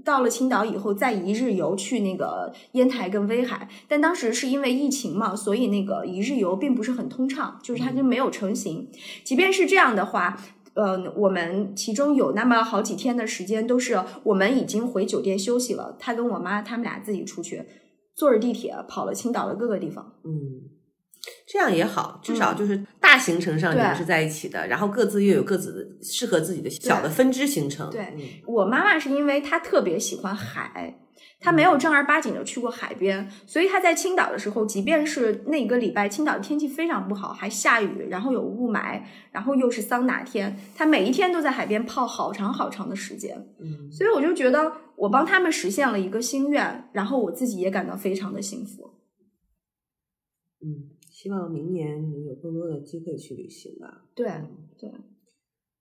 [0.05, 8.89] 到了青岛以后再一日游去那个烟台跟威海，但当时是因为疫情嘛，所以那个一日游并不是很通畅，就是它就没有成型。
[9.25, 10.41] 即便是这样的话。
[10.77, 15.97] 呃，我们其中有那么好几天的时间，都是我们已经回酒店休息了。
[15.99, 17.65] 他跟我妈他们俩自己出去，
[18.15, 20.15] 坐着地铁跑了青岛的各个地方。
[20.23, 20.69] 嗯，
[21.49, 27.89] 这样也好，至少就是大行程上你们是在一起的，然后各自又有各自的适合自己的小的分支行程。
[27.91, 31.06] 对嗯我妈妈是因为她特别喜欢海，
[31.39, 43.47] 她没有正儿八经的去过海边，所以他在青岛的时候，即便是那一个礼拜青岛的天气非常不好，还下雨，然后有雾霾，然后又是桑拿天，他每一天都在海边泡好长好长的时间。
[43.61, 48.95] 嗯所以我就觉得我帮他们实现了一个心愿，然后我自己也感到非常的幸福。
[50.63, 54.03] 嗯，希望明年你有更多的机会去旅行吧。
[54.15, 54.91] 对，嗯对，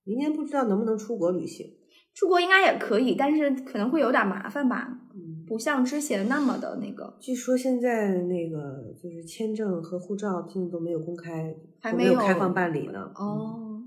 [0.04, 1.66] 明年不知道能不能出国旅行。
[2.14, 7.16] 出国应该也可以，但是可能会有点麻烦吧，嗯，不像之前那么的那个。
[7.20, 13.12] 据说现在那个就是签证和护照现在都没有公开，还没有没开放办理呢。
[13.20, 13.84] 嗯，哦，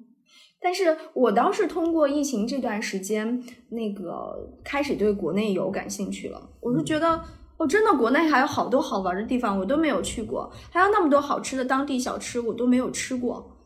[0.60, 6.50] 但是我倒是通过疫情这段时间，那个开始对国内游感兴趣了。
[6.60, 7.20] 我是觉得，
[7.56, 13.57] 哦，真的国内还有好多好玩的地方我都没有去过，还有那么多好吃的当地小吃我都没有吃过。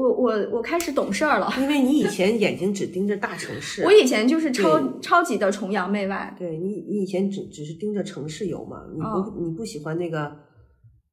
[0.00, 1.52] 我我我开始懂事儿了。
[1.58, 6.34] 因为你以 前眼睛只盯着大城市，我以前就是超超级的崇洋媚外。
[6.38, 10.20] 对你你以前只只是盯着城市游嘛，你不、哦你不喜欢那个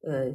[0.02, 0.32] 呃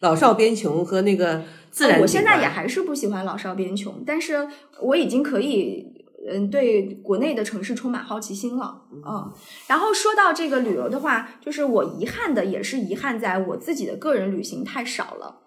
[0.00, 4.48] 老少边穷和那个自然我现在也还是不喜欢老少边穷，但是
[4.82, 5.92] 我已经可以。
[6.26, 9.30] 嗯，对国内的城市充满好奇心了，嗯。
[9.66, 15.42] 然后说到这个旅游的话，就是我遗憾的也是遗憾在我自己的个人旅行太少了，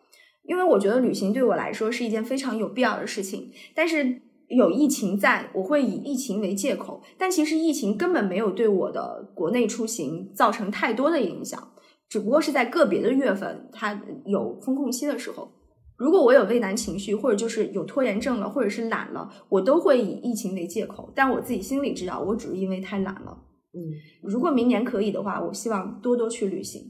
[0.48, 3.52] 因为我觉得旅行对我来说是一件非常有必要的事情。
[3.76, 11.72] 但是有疫情在，我会以疫情为借口，但其实疫情根本没有对我的国内出行造成太多的影响，
[12.10, 15.52] 只不过是在个别的月份它有风控期的时候。
[15.98, 21.12] 如果我有畏难情绪，或者就是有拖延症了，或者是懒了，我都会以疫情为借口。
[21.16, 23.36] 但我自己心里知道，我只是因为太懒了。
[23.74, 23.82] 嗯
[24.24, 26.84] 如果明年可以的话，我希望多多去旅行。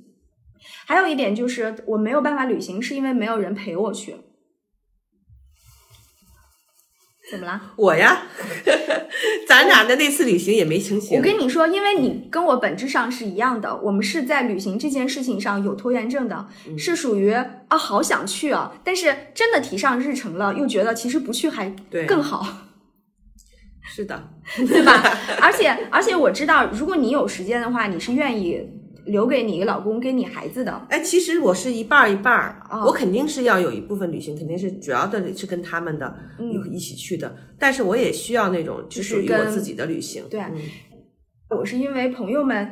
[0.85, 4.15] 还有一点就是，我没有办法旅行，是因为没有人陪我去。
[7.29, 7.73] 怎么啦？
[7.75, 8.23] 我呀，
[9.45, 11.17] 咱俩的那次旅行也没成行。
[11.17, 22.45] 我跟你说，因为你跟我本质上是一样的，我们是在旅行这件事情上有拖延症的，嗯是属于啊好想去啊，但是真的提上日程了，又觉得其实不去还对更好。
[23.83, 24.93] 是的，对吧？
[25.41, 28.61] 而且而且我知道，如果你有时间的话，你是愿意
[29.07, 30.87] 留给你老公跟你孩子的。
[30.89, 36.51] 哎，其实我是一半儿一半儿、哦我肯定是要有一部分旅行，肯定是主要的是跟他们的嗯。
[36.71, 40.23] 一起去的，但是我也需要那种只属于我自己的旅行。
[40.29, 40.55] 对嗯。
[41.57, 42.69] 我是因为朋友们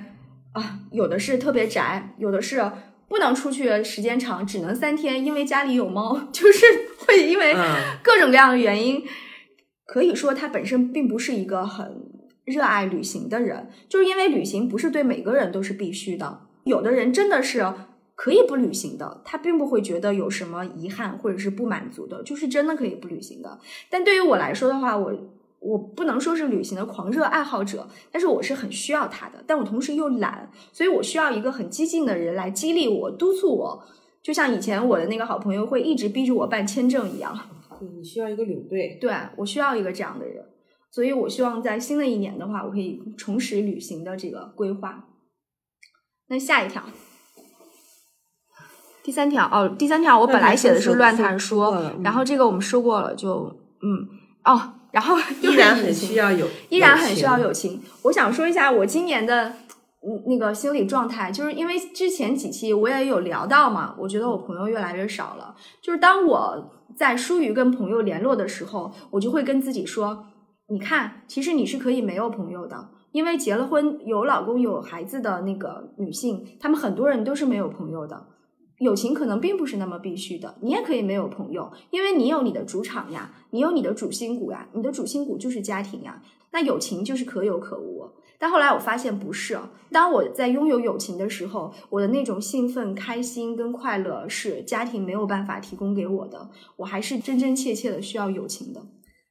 [0.54, 2.62] 啊，有的是特别宅，有的是
[3.08, 6.65] 不能出去时间长，只能三天，因为家里有猫， 就是
[7.00, 7.63] 会因为嗯。
[8.04, 9.02] 各种各样的原因，
[9.86, 12.05] 可以说它本身并不是一个很
[12.46, 17.74] 热爱旅行的人，就是因为旅行不是对每个人都是必须的，有的人真的是。
[18.18, 23.60] 可以不旅行的，他并不会觉得有什么遗憾或者是不满足的，就是真的可以不旅行的。
[23.90, 25.14] 但对于我来说的话，我
[25.60, 33.84] 我不能说是旅行的狂热爱好者，但是我是很需要他的，但我同时又懒，所以我需要一个很激进的人来激励我、督促我，
[34.24, 37.38] 就像以前我的那个好朋友会一直逼着我办签证一样。
[37.78, 38.98] 对你需要一个领队。
[39.02, 40.42] 对我需要一个这样的人，
[40.96, 45.04] 所以我希望在新的一年的话，我可以重拾旅行的这个规划。
[46.28, 46.82] 那下一条。
[49.04, 54.08] 第三条哦，第三条我本来写的是乱谈说然后这个我们说过了，就嗯
[54.46, 57.84] 哦，然后依然很需要有，依然很需要友情。
[58.04, 59.50] 我想说一下我今年的
[60.02, 65.54] 嗯那个心理状态，就是因为之前几期我也有聊到嘛，我觉得我朋友越来越少了。
[65.82, 70.26] 就是当我在疏于跟朋友联络的时候，我就会跟自己说
[70.67, 78.28] ：“你看，其实你是可以没有朋友的。”因为结了婚、有老公、有孩子的那个女性，她们很多人都是没有朋友的。
[78.80, 86.21] 友情可能并不是那么必须的，你也可以没有朋友，因为你有你的主场呀，你有你的主心骨呀，你的主心骨就是家庭呀。
[86.51, 88.10] 那友情就是可有可无。
[88.38, 89.58] 但后来我发现不是，
[89.93, 98.82] 当我在拥有友情的时候，我的那种兴奋、开心跟快乐是家庭没有办法提供给我的，我还是真真切切的需要友情的。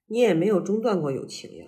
[0.08, 1.64] 你也没有中断过友情呀。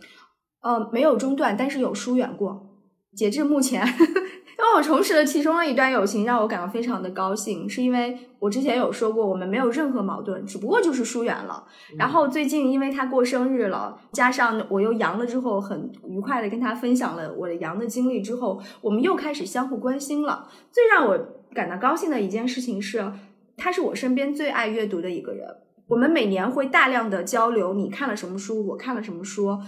[0.62, 2.72] 呃，没有中断，但是有疏远过。
[3.14, 11.64] 截至目前， 因为我重拾了其中的一段友情，让我感到非常的高兴，是因为我之前有说过，我们没有任何矛盾，只不过就是疏远了。
[11.96, 20.51] 然后最近因为他过生日了，加上我又阳了之后，很愉快的跟他分享了我的阳的经历之后，我们又开始相互关心了。
[20.70, 21.18] 最让我
[21.55, 23.12] 感到高兴的一件事情是，
[23.57, 25.49] 他是我身边最爱阅读的一个人。
[25.88, 29.59] 我们每年会大量的交流，你看了什么书，我看了什么书。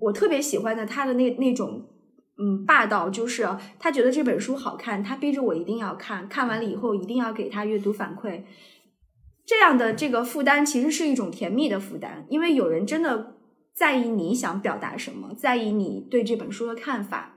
[0.00, 1.88] 我特别喜欢的他的那那种
[2.38, 8.44] 嗯霸道，就是他觉得这本书好看，他逼着我一定要看，看完了以后一定要给他阅读反馈。
[9.46, 13.36] 这样的这个负担其实是一种甜蜜的负担，因为有人真的
[13.74, 17.35] 在意你想表达什么，在意你对这本书的看法。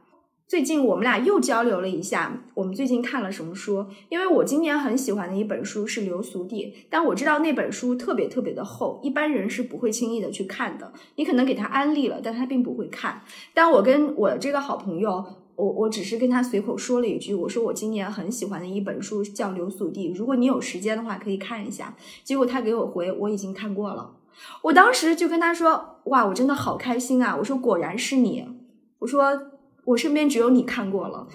[0.50, 3.86] 最近我们俩又交流了一下，我们最近看了什么书？
[4.10, 10.92] 因为我今年很喜欢的一本书是《流俗地》，但我知道那本书特别特别的厚，一般人是不会轻易的去看的。
[11.18, 13.22] 你可能给他安利了，但他并不会看。
[13.54, 15.24] 但我跟我这个好朋友，
[15.56, 21.96] 我我只是跟他随口说了一句，我说我今年很喜欢的一本书叫《流俗地》，如果你有时间的话可以看一下。
[22.24, 24.16] 结果他给我回，我已经看过了。
[24.64, 28.48] 我当时就跟他说：“哇，我真的好开心啊！”我说：“果然是你。”
[28.98, 29.49] 我说。
[29.90, 31.28] 我身边只有你看过了，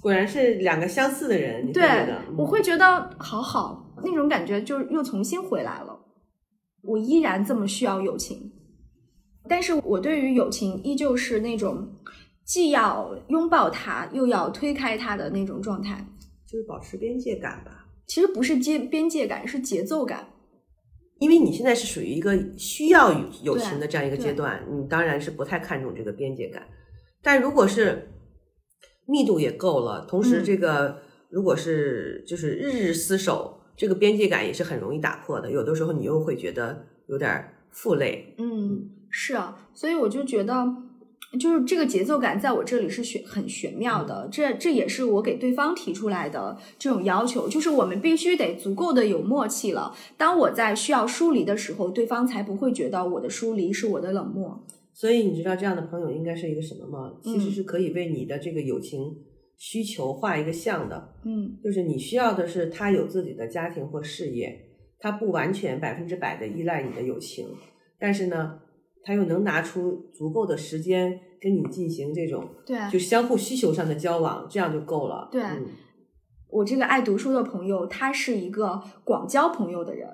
[0.00, 1.68] 果然是两个相似的人。
[1.68, 1.86] 你对
[2.36, 5.96] 我会觉得好好，那种感觉就又重新回来了。
[6.82, 8.50] 我依然这么需要友情，
[9.48, 11.88] 但是我对于友情依旧是那种
[12.44, 16.04] 既要拥抱它，又要推开它的那种状态。
[16.48, 17.86] 就是保持边界感吧。
[18.08, 20.26] 其实不是界边界感，是节奏感。
[21.20, 23.12] 因为你现在是属于一个需要
[23.44, 26.66] 友情的这样一个阶段，你当然是不太看重这个边界感。
[27.22, 28.10] 但如果是
[29.06, 30.98] 密度也够了，同时这个
[31.28, 35.50] 如果是就是日日厮守，这个边界感也是很容易打破的。
[35.50, 38.34] 有的时候你又会觉得有点负累。
[38.38, 40.74] 嗯，是啊，所以我就觉得。
[41.38, 49.94] 就是这个节奏感在我这里是玄很玄妙的，这这也是我给对方提出来的这种要求，就是我们必须得足够的有默契了。
[50.16, 54.60] 当我在需要疏离的时候，对方才不会觉得我的疏离是我的冷漠。
[55.00, 57.14] 所以你知道这样的朋友应该是一个什么吗？
[57.22, 59.16] 其实是可以为你的这个友情
[59.56, 61.14] 需求画一个像的。
[61.24, 64.60] 嗯，就是你需要的是他有自己的家庭或事业，
[64.98, 67.48] 他不完全百分之百的依赖你的友情，
[67.98, 68.60] 但是呢。
[69.02, 75.26] 他又能拿出足够的时间跟你进行这种，对，就相互需求上的交往，这样就够了。
[75.32, 75.42] 对，
[76.50, 80.06] 我这个爱读书的朋友，他是一个广交朋友的人，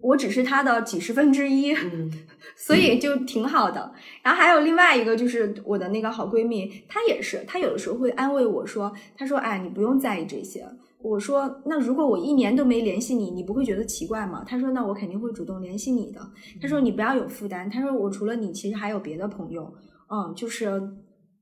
[0.00, 1.74] 我只是他的几十分之一，
[2.56, 3.92] 所以就挺好的。
[4.22, 10.66] 然后还有另外一个，就是我的那个好闺蜜，她也是，她有的时候会安慰我说：“她说，哎，你不用在意这些。”
[11.02, 14.42] 我说，那如果我一年都没联系你，你不会觉得奇怪吗？
[14.46, 16.20] 她说，那我肯定会主动联系你的。
[16.60, 17.68] 她说，你不要有负担。
[17.70, 19.72] 她说，我除了你，其实还有别的朋友。
[20.08, 20.80] 嗯，就是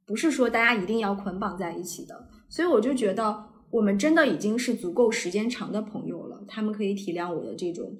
[0.07, 2.29] 不是说大家一定要捆绑在一起的。
[2.49, 6.45] 所以我就觉得，我们真的已经是足够时间长的朋友了。
[6.47, 7.97] 他们可以体谅我的这种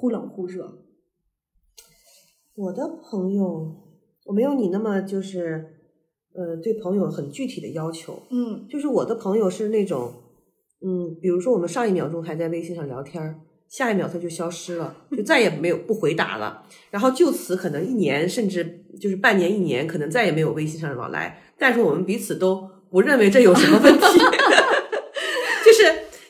[0.00, 0.78] 忽冷忽热。
[2.54, 3.76] 我的朋友，
[4.24, 5.62] 我没有你那么就是，
[6.32, 8.22] 呃，对朋友很具体的要求。
[8.30, 10.14] 嗯，就是我的朋友是那种。
[10.82, 16.62] 嗯，比如说我们上一秒钟还在微信上聊天，下一秒他就消失了，就再也没有不回答了。
[16.90, 21.42] 然后就此可能一年甚至就是半年一年，可能再也没有微信上的往来。
[21.58, 24.00] 但是我们彼此都不认为这有什么问题，
[25.62, 25.82] 就是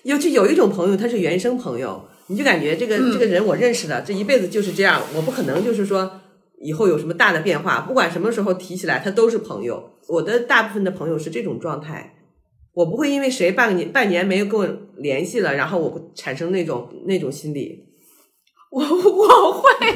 [0.03, 6.21] 有就有一种朋友，他是原生朋友，你就感觉这个这个人我认识的这一辈子就是这样，我不可能就是说
[6.63, 9.99] 以后有什么大的变化，不管什么时候提起来，他都是朋友。
[10.09, 12.15] 我的大部分的朋友是这种状态。
[12.73, 14.67] 我不会因为谁半年半年没有跟我
[14.97, 17.87] 联系了，然后我产生那种那种心理。
[18.71, 19.69] 我我会，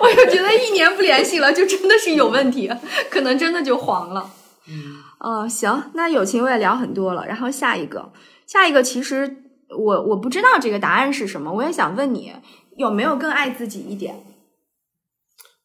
[0.00, 2.70] 我就觉得一年不联系了，就真的是有问题，
[3.10, 4.30] 可能真的就黄了。
[4.68, 8.12] 嗯，哦，行，那友情我也聊很多了，然后下一个，
[8.46, 12.32] 下一个其实我我不知道这个答案是什么，我也想问你，
[12.76, 14.16] 有没有更爱自己一点？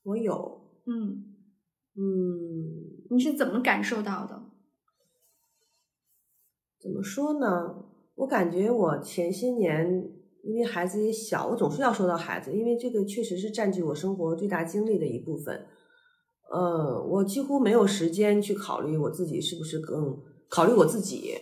[0.04, 1.26] 我有，嗯
[1.96, 2.02] 嗯，
[3.12, 4.44] 你是怎么感受到的？
[6.82, 7.86] 怎么说呢？
[8.16, 10.10] 我感觉我前些年
[10.44, 15.68] 因为孩子也小，我总是要说到孩子，因为这个确实是占据我生活最大精力的一部分。
[16.52, 21.36] 呃，我几乎没有时间去考虑我自己是不是更考虑我自己。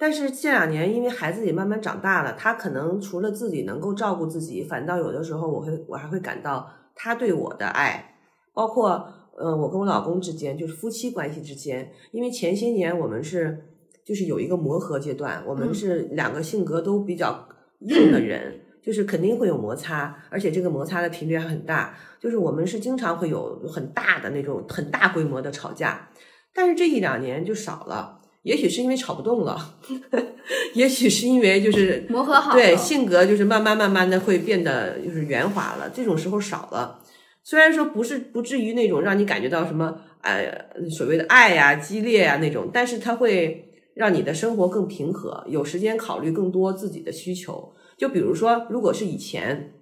[0.00, 8.16] 但是这两年，因为孩子也慢慢长大了，他可能除了自己能够照顾自己，反倒有的时候我会我还会感到他对我的爱，
[8.54, 13.66] 包括呃我跟我老公之间，就是夫妻关系之间，因为前些年我们是。
[14.02, 17.46] 就是有一个磨合阶段，我们是两个性格都比较
[17.80, 21.94] 硬的人， 就是肯定会有摩擦，而且这个摩擦的频率还很大。
[22.18, 26.08] 就是我们是经常会有很大的那种很大规模的吵架，
[26.52, 28.19] 但是这一两年就少了。
[28.42, 29.76] 也许是因为吵不动了，
[30.74, 35.90] 也许是因为就是磨合好，对性格就是慢慢慢慢的会变得就是圆滑了。
[35.94, 37.02] 这种时候少了，
[37.42, 43.66] 虽然说不是不至于那种让你感觉到什么呃所谓的爱呀、激烈呀那种，但是它会。
[43.92, 47.74] 让你的生活更平和，有时间考虑更多自己的需求。
[47.98, 49.74] 就比如说，如果是以前，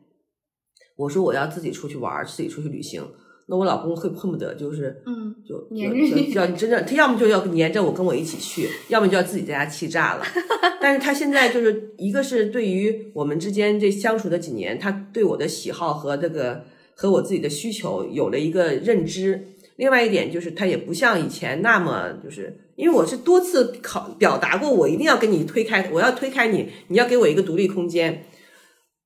[0.96, 3.06] 我说我要自己出去玩，自己出去旅行，
[3.48, 10.24] 那我老公会恨不得就是，嗯，就黏着你，要真正他要么就要黏着我跟我一起去，要么就要自己在家气炸了。
[10.80, 19.48] 但是他现在就是一个是对于我们之间这相处的几年，他对我的喜好和这个和我自己的需求有了一个认知。
[19.76, 22.60] 另外一点就是他也不像以前那么就是。
[22.78, 28.22] 因为我是多次考表达过，我一定要跟你推开，我要推开你，你要给我一个独立空间。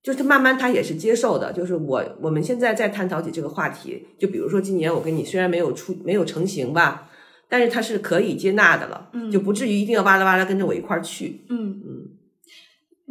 [0.03, 7.09] 就是慢慢他也是接受的，就是我我们现在在探讨起这个话题，就比如说今年我跟你虽然没有出没有成型吧，
[7.49, 11.45] 但是他是可以接纳的了，嗯就不至于一定要哇啦哇啦跟着我一块儿去。
[11.49, 12.09] 嗯嗯。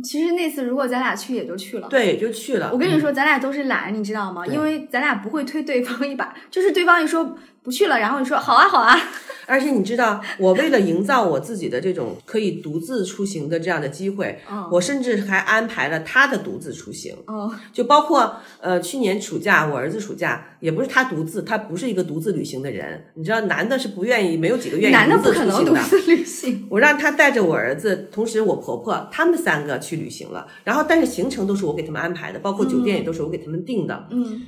[0.04, 2.72] 其实那次如果咱俩去也就去了，对，也就去了。
[2.74, 4.48] 我跟你说，咱俩都是懒，你知道吗？
[4.48, 8.98] 因为咱俩不会推对方一把，就是对方一说不去了，然后你说好啊好啊，
[9.46, 17.16] 而且你知道，我为了营造我自己的这种可以独自出行的这样的机会，嗯我甚至还安排了他的独自出行。
[17.28, 23.06] 哦，就包括呃，去年暑假我儿子暑假也不是他独自，他不是一个独自旅行的人。
[23.14, 25.84] 你知道，男的是不愿意，没有几个愿男的意独自不可能独出行的。
[25.84, 26.68] 自旅行。
[26.70, 34.08] 我让他带着我儿子，同时我婆婆他们三个去旅行了，然后但是行程都是我给他们安排的，包括酒店也都是我给他们订的。
[34.12, 34.42] 嗯，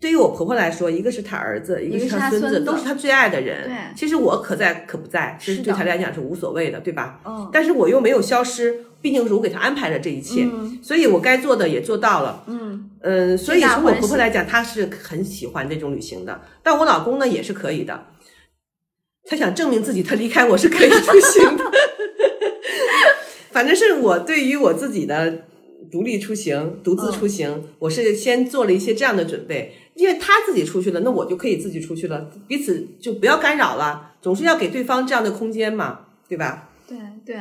[0.00, 3.68] 对于我婆婆来说，一个是她儿子，一个是她孙子都是她最爱的人。
[3.68, 7.20] 对其实我可在可不在，其实是对她来讲是无所谓的，对吧？
[7.26, 12.42] 嗯但是我又没有消失，毕竟是我给她安排了这一切，嗯所以我该做的也做到了。
[12.46, 18.06] 嗯嗯，所以从我婆婆来讲，她是很喜欢这种旅行的，但我老公呢也是可以的。
[19.28, 21.64] 他想证明自己，他离开我是可以出行的。
[23.52, 25.44] 反正是我对于我自己的
[25.90, 36.70] 独立出行、独自出行，我是先做了一些这样的准备，因为他自己出去了，那我就可以自己出去了，彼此就不要干扰了，总是要给对方这样的空间嘛，对吧？
[36.88, 37.36] 对对，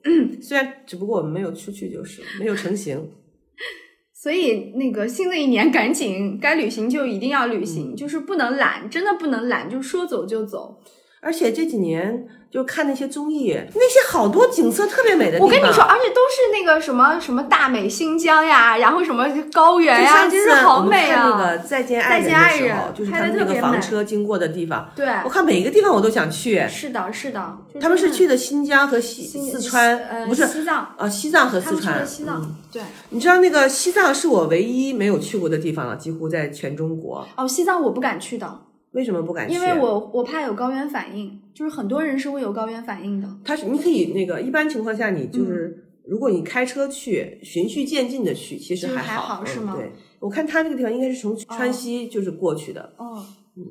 [0.40, 3.10] 虽然只不过我们没有出去，就是没有成型。
[4.12, 10.80] 所以那个新的一年赶紧该旅行就一定要旅嗯行，就是不能懒，真的不能懒，就说走就走。
[11.24, 15.46] 而且这几年就看那些综艺，那些好多景色特别美的地方。
[15.46, 21.22] 我跟你说，而且都是那个什么什么大美新疆呀，然后什么高原呀，真是好美啊！
[21.22, 26.64] 看那个《再见爱人》再见爱的时候，人就是他们那个房车经过的地方，对，我看每一个地方我都想去。
[26.68, 32.06] 是的，是的，他们是去的新疆和西四川，呃不是西藏，呃西藏和四川。
[32.06, 32.82] 西藏，嗯对。
[33.10, 37.26] 你知道那个西藏是我唯一没有去过的地方了，几乎在全中国。
[37.36, 38.60] 哦，西藏我不敢去的，
[38.94, 39.54] 为什么不敢去？
[39.54, 43.28] 因为我我怕有高原反应，就是很多人是会有高原反应的。
[43.44, 45.80] 他是你可以那个一般情况下你嗯就是。
[46.06, 52.92] 如果你开车去，循序渐进的去，其实还好还还好是吗嗯对，我看他那个地方应该是从川西就是过去的。
[52.98, 53.24] 哦，
[53.56, 53.64] 嗯，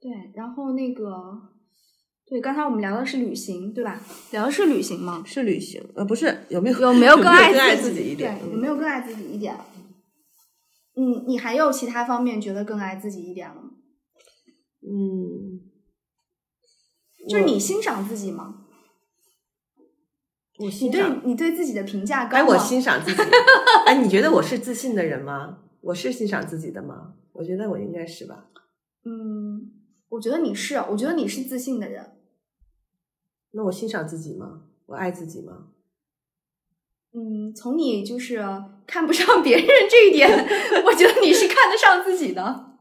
[0.00, 1.12] 对，然后那个，
[2.28, 4.00] 对，刚才我们聊的是旅行，对吧？
[4.30, 5.24] 聊的是旅行吗？
[5.26, 8.38] 是旅行，呃，不是有没有有没有更 爱自己一点？
[8.38, 9.56] 对，有嗯没有更爱自己一点？
[10.96, 13.63] 嗯，你还有其他方面觉得更爱自己一点了吗？
[14.86, 15.60] 嗯，
[17.28, 18.60] 就是你欣赏自己吗？
[20.58, 22.48] 我你对欣赏，你对自己的评价高哎，吗？
[22.50, 23.22] 我欣赏自己。
[23.86, 25.58] 哎，你觉得我是自信的人吗？
[25.80, 27.14] 我是欣赏自己的吗？
[27.32, 28.46] 我觉得我应该是吧。
[29.04, 29.72] 嗯，
[30.10, 32.12] 我觉得你是，我觉得你是自信的人。
[33.52, 34.62] 那我欣赏自己吗？
[34.86, 35.68] 我爱自己吗？
[37.12, 38.44] 嗯，从你就是
[38.86, 40.28] 看不上别人这一点，
[40.86, 42.73] 我觉得你是看得上自己的。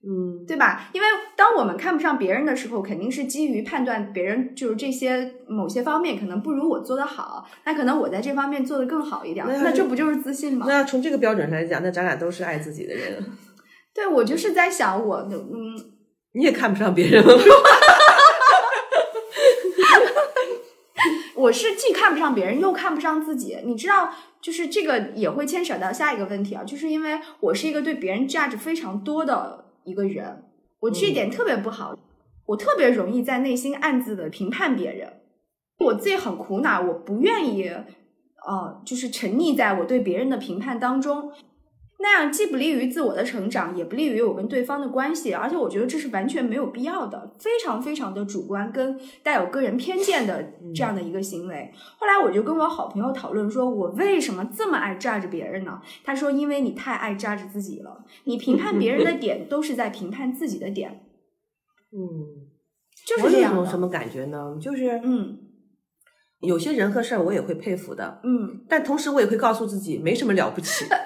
[0.00, 0.88] 嗯，对吧？
[0.92, 10.66] 因为当我们看不上别人的时候，肯定是基于判断别人就是这些某些方面可能不如我做得好，那可能我在这方面做得更好一点，那那这不就是自信吗？
[10.68, 13.24] 那从这个标准上来讲，那咱俩都是爱自己的人。
[13.92, 15.74] 对我就是在想我的，嗯，
[16.34, 17.32] 你也看不上别人吗？
[21.34, 23.56] 我是既看不上别人，又看不上自己。
[23.64, 30.44] 你知道，就是这个也会牵扯到下一个问题啊，就是因为我是一个对别人价值非常多的一个人，
[30.80, 31.98] 我这一点特别不好，
[32.46, 35.14] 我特别容易在内心暗自的评判别人，
[35.78, 37.68] 我自己很苦恼，我不愿意，
[38.46, 41.32] 呃，就是沉溺在我对别人的评判当中。
[42.00, 51.72] 那样既不利于自我的成长，也不利于我跟对方的关系，而且我觉得这是完全没有必要的，非常非常的主观跟带有个人偏见的这样的一个行为。
[51.98, 55.80] 后来我就跟我好朋友讨论，说我为什么这么爱榨着别人呢？
[56.04, 61.00] 他说，因为你太爱榨着自己了，你评判别人的点都是在评判自己的点，
[61.90, 61.98] 嗯，
[63.04, 64.56] 就是这种什么感觉呢？
[64.60, 65.36] 就是嗯
[66.42, 70.84] 有些人和事儿我也会佩服的，嗯，但但同时我也会告诉自己没什么了不起。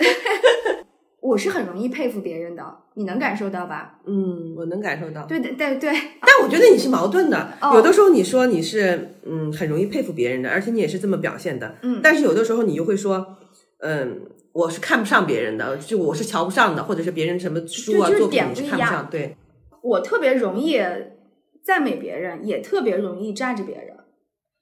[1.33, 2.62] 我是很容易佩服别人的，
[2.95, 3.99] 你能感受到吧？
[4.07, 5.24] 嗯，我能感受到。
[5.26, 13.39] 对对对对，但我觉得你是矛盾的，哦有的时候你说你是嗯很容易佩服别人的，而且你也是这么表现的，嗯但是有的时候你又会说，
[13.80, 14.20] 嗯，
[14.53, 19.37] 我是看不上别人的，就我是瞧不上的，或者是别人什么书啊作品是看不上，对，
[19.83, 20.78] 我特别容易
[21.64, 23.97] 赞美别人，也特别容易站着别人。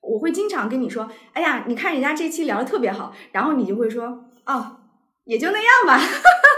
[0.03, 4.79] 我会经常跟你说：“哎呀，你看人家这期聊的特别好。”然后你就会说：“哦，
[5.31, 6.05] 也就那样吧。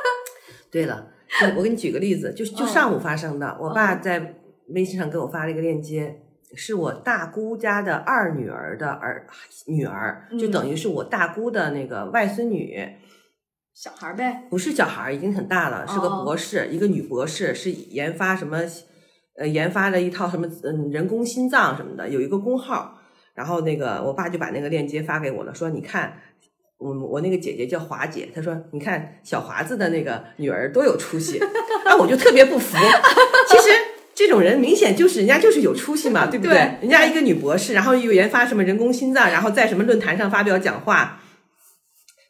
[0.73, 1.09] 对了，
[1.57, 4.37] 我给你举个例子，就就嗯上午发生的，我嗯爸在
[4.69, 6.23] 微信上给我发了一个链接，
[6.57, 9.27] 是我大姑家的二女儿的儿
[9.67, 12.81] 女儿，就嗯等于是我大姑的那个外孙女。”
[13.75, 18.59] 小孩儿呗，不是小孩儿，已经很大了，是个哦博士，一个女博士，是研发什么，
[19.37, 22.99] 呃，研发了一套什么嗯人工心脏什么的，有一个工号。
[23.35, 26.19] 然后那个我爸就把那个链接发给我了，说你看，
[26.83, 31.39] 我我那个姐姐叫华姐，她说你看小华子的那个女儿多有出息，
[31.87, 32.77] 啊，我就特别不服。
[33.49, 33.69] 其实
[34.15, 41.22] 这种人明显就是人家就是有出息嘛，对不对人家一个女博士，然后又研发什么人工心脏，然后在什么论坛上发表讲话。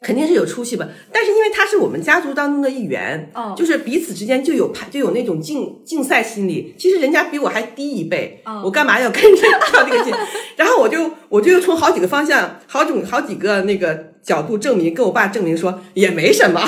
[0.02, 6.74] 肯定是有出息吧，但是因为他是我们家族当中的一员，嗯就是彼此之间就有排就有那种竞竞赛心理。
[6.78, 9.42] 其实人家比我还低一辈，嗯我干嘛要跟着
[9.72, 10.12] 较这个劲？
[10.56, 16.60] 然后我就我就从好几个方向、好种好几个那个角度证明，跟我爸证明说也没什么。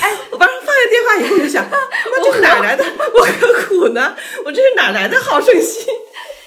[0.00, 1.76] 哎，我爸放下电话以后就想， 他
[2.10, 2.84] 妈这是哪来的？
[3.14, 4.14] 我何苦呢？
[4.46, 5.92] 我这是哪来的好胜心？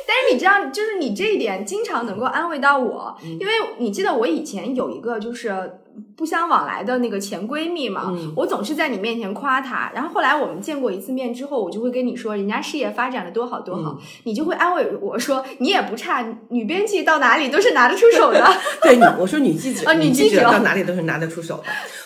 [0.08, 3.38] 但是你知道，就是你这一点经常能够安慰到我，嗯。
[3.40, 5.80] 因为你记得我以前有一个就是
[6.16, 8.32] 不相往来的那个前闺蜜嘛，嗯。
[8.36, 14.00] 我总是在你面前夸她，然后后来我们见过一次面之后，我就会跟你说人家事业发展的多好多好，嗯。
[14.24, 18.48] 你就会安慰我说你也不差，女编辑到哪里都是拿得出手的。
[18.82, 21.64] 对你，我说女记者，啊女女记者者到哪里都是拿得出手的。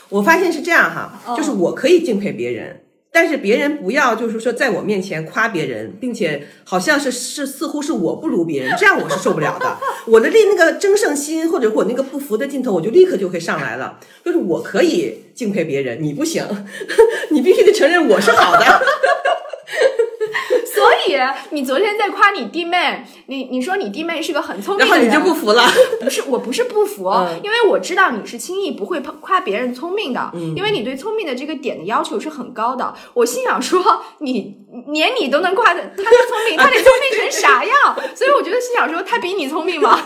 [0.09, 1.35] 我发现是这样哈，哦。
[1.37, 2.81] 就是我可以敬佩别人，
[3.14, 9.78] 但是别人不要就是说在我面前夸别人，并且好像是是似乎是我不如别人，这样我是受不了的。
[10.07, 13.99] 我的那那个争胜心或者我那个不服的劲头，我就立刻就会上来了。
[14.24, 16.45] 就是我可以敬佩别人，你不行，
[17.32, 18.66] 你必须得承认我是好的。
[20.82, 21.17] 所以
[21.51, 25.63] 你昨天在夸你弟妹，你你说你弟妹是个很聪明的人，然后你就不服了。
[25.99, 32.93] 不是，我不是不服，嗯因为我知道你是轻易不会夸别人聪明的，嗯因为你对聪明的这个点的要求是很高的。
[33.13, 34.57] 我心想说，你
[34.88, 37.95] 连你都能夸的，他的聪明， 他得聪明成啥样？
[38.15, 40.01] 所以我觉得心想说，他比你聪明吗？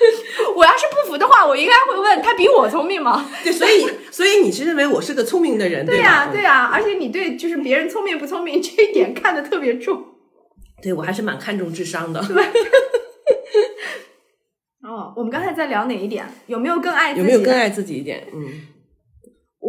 [0.56, 3.28] 我要是不服的话，我应该会问他比我聪明吗？
[3.44, 6.04] 对，所以所以你是认为我是个聪明的人，对吧？
[6.04, 10.04] 呀、嗯对呀、而且你对就是别人聪明不聪明这一点看得特别重。
[10.82, 12.20] 对我还是蛮看重智商的。
[14.82, 16.24] 哦，我们刚才在聊哪一点？
[16.46, 17.20] 有没有更爱自己？
[17.20, 17.54] 有没有更？
[17.54, 18.26] 爱自己一点？
[18.32, 18.66] 嗯。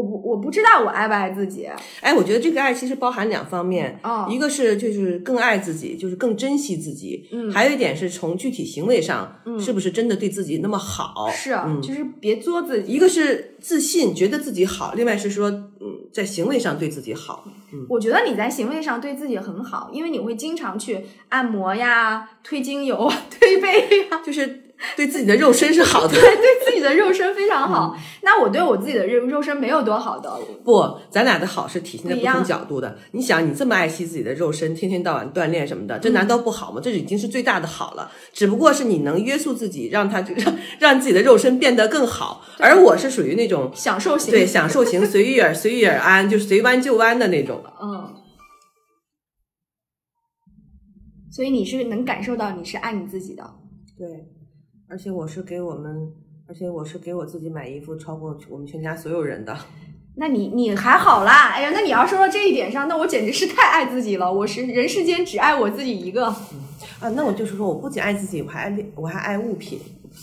[0.01, 1.67] 我不我不知道我爱不爱自己。
[2.01, 11.29] 哎，我觉得这个爱其实包含两方面，哦一个是就是更爱自己，就是更珍惜自己，嗯还有一点是从具体行为上，是不是真的对自己那么好？
[11.31, 12.91] 是，嗯，就是别作自己。
[12.93, 17.45] 一个是自信，觉得自己好，另外是说，嗯，在行为上对自己好。
[17.87, 20.99] 我觉得你在行为上对自己很好，因为你会经常去
[21.29, 24.61] 按摩呀、推精油、啊、 推背呀，就是
[24.95, 26.13] 对自己的肉身是好的。
[26.13, 27.95] 对对自己的肉身非常好。
[27.95, 30.31] 嗯那我对我自己的肉肉身没有多好的，
[30.63, 32.95] 不，咱俩的好是体现在不同角度的。
[33.13, 36.79] 你想，你这么爱惜自己的肉身，天天到晚锻炼什么的，这难道不好吗？
[36.79, 38.11] 这已经是最大的好了。
[38.31, 42.45] 只不过是你能约束自己，让他让让自己的肉身变得更好。
[42.59, 44.29] 而我是属于那种享受型。
[44.29, 47.63] 对享受型，随遇而随遇而安，就是随弯就弯的那种。
[47.81, 48.13] 嗯。
[51.31, 53.43] 所以你是能感受到你是爱你自己的，
[53.97, 54.07] 对，
[54.91, 56.11] 而且我是给我们，
[56.45, 59.57] 而且我是给我自己买衣服超过我们全家所有人的。
[60.15, 61.51] 那你你还好啦。
[61.53, 64.29] 哎呀，那你要说到这一点上，那我简直是太爱自己了。
[64.31, 66.27] 我是人世间只爱我自己一个。
[66.27, 69.79] 啊，那我就是说，我不仅爱自己，我还爱恋，我还爱物品，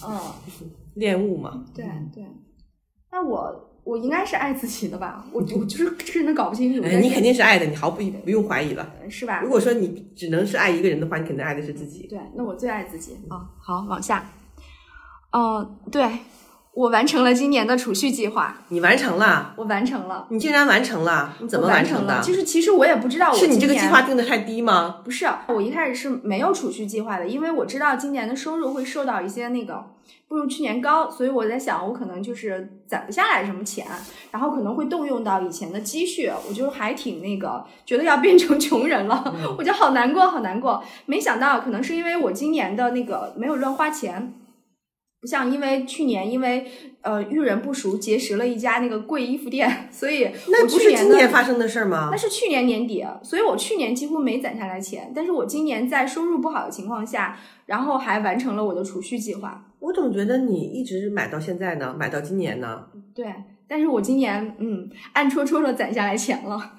[0.06, 0.20] 嗯，
[0.96, 1.64] 恋物嘛。
[1.74, 2.22] 对对。
[3.10, 5.24] 那我我应该是爱自己的吧？
[5.32, 6.86] 我我就是真的搞不清楚。
[6.86, 8.86] 哎，你肯定是爱的，你毫不不用怀疑了。
[9.08, 9.48] 是吧如？
[9.48, 12.06] 果说你只能是爱一个人的话，你肯定爱的是自己。
[12.06, 13.48] 对，那我最爱自己啊。
[13.58, 14.30] 好，往下。
[15.30, 16.20] 嗯、对，
[16.72, 20.26] 我完成了今年的储蓄计划，你完成了，我完成了。
[20.30, 22.22] 你竟然完成了，你怎么完成的了？？
[22.22, 25.00] 就是其实我也不知道我是你这个计划定的太低吗？
[25.04, 29.84] 不是，我一开始是没有储蓄计划的，因为我知道今年的收入会受到一些那个
[30.28, 33.86] 不如去年高，所以我在想，我可能就是攒不下来什么钱，
[34.30, 40.82] 然后可能会动用到以前的积蓄，我就还挺那个，觉得要变成穷人了， 我就好难过，好难过。
[41.06, 44.34] 没想到可能是因为我今年的那个没有乱花钱。
[45.20, 46.64] 不像因为去年因为
[47.00, 52.16] 呃遇人不熟结识了一家那个贵衣服店，所以那不是今年发生的事儿吗那？
[52.16, 59.64] 是去年年底，所以我去年几乎没攒下来钱，但是我今年在收入不好的情况下，然后还完成了我的储蓄计划。
[59.80, 62.86] 我总觉得你一直买到现在呢，买到今年呢。
[63.12, 63.26] 对，
[63.66, 66.74] 但是我今年嗯暗戳戳的攒下来钱了，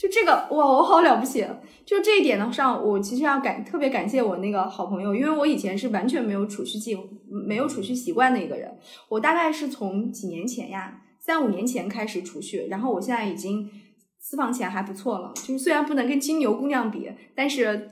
[0.00, 1.46] 就这个哇，我好了不起！
[1.84, 6.96] 就这一点的上，我其实要感特别感谢我那个好朋友，因为我以前是完全没有储蓄计
[7.28, 8.78] 没有储蓄习惯的一个人，
[9.10, 13.70] 我大概是从几年前呀，三五年前开始储蓄，然后我现在已经
[14.18, 17.90] 私房钱还不错了，就是虽然不能跟金牛姑娘比，但是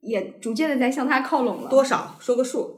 [0.00, 1.70] 也逐渐的在向她靠拢了。
[1.70, 2.16] 多少？
[2.18, 2.75] 说个数。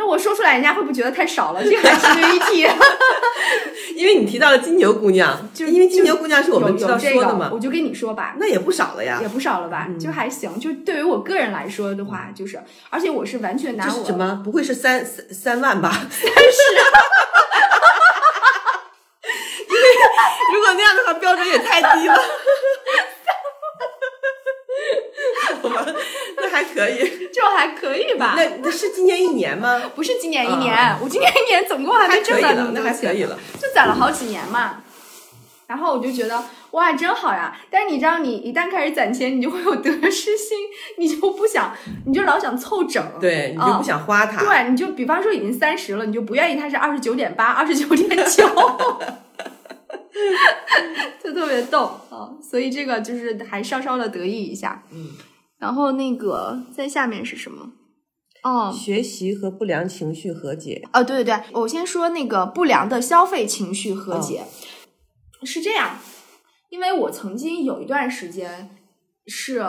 [0.00, 1.62] 那我说出来，人家会不会觉得太少了？
[1.62, 2.66] 这还值得一提。
[3.94, 9.28] 因为你提到了金牛姑娘， 就因为金牛姑娘是我们知道说的嘛我，就跟你说吧，那也不少了呀也。
[9.28, 10.58] 不少了吧，嗯就还行。
[10.58, 14.40] 就对于我个人来说的话，就是，而且我是完全拿我什么？
[14.42, 15.92] 不会是三三三万吧？
[19.68, 19.82] 因为
[20.54, 22.14] 如果那样的话，标准也太低了。
[25.62, 25.84] 好吧，
[26.36, 26.98] 那还可以。
[27.32, 28.34] 就还可以吧。
[28.36, 29.80] 那那是今年一年吗？
[29.96, 33.38] 不是今年一年，啊我今年一年总共还没了，挣到那么多钱还可以了。
[33.60, 34.82] 就攒了好几年嘛。
[35.66, 36.42] 然后我就觉得
[36.72, 37.56] 哇，真好呀！
[37.70, 40.58] 但是你知道，你一旦开始攒钱，你就会有得失心，
[40.98, 41.72] 你就不想，
[42.06, 43.00] 你就老想凑整。
[43.20, 44.42] 对，你就不想花它。
[44.44, 48.48] 对，你就比方说已经三十了，你就不愿意它是二十九点八、二十九点九，
[51.22, 52.34] 就特别逗啊！
[52.42, 54.82] 所以这个就是还稍稍的得意一下。
[54.92, 55.10] 嗯，
[55.60, 57.72] 然后那个在下面是什么？
[58.42, 60.82] 哦学习和不良情绪和解。
[60.92, 64.44] 哦，对对对，我先说那个不良的消费情绪和解，
[65.44, 65.98] 是这样，
[66.70, 68.70] 因为我曾经有一段时间
[69.26, 69.62] 是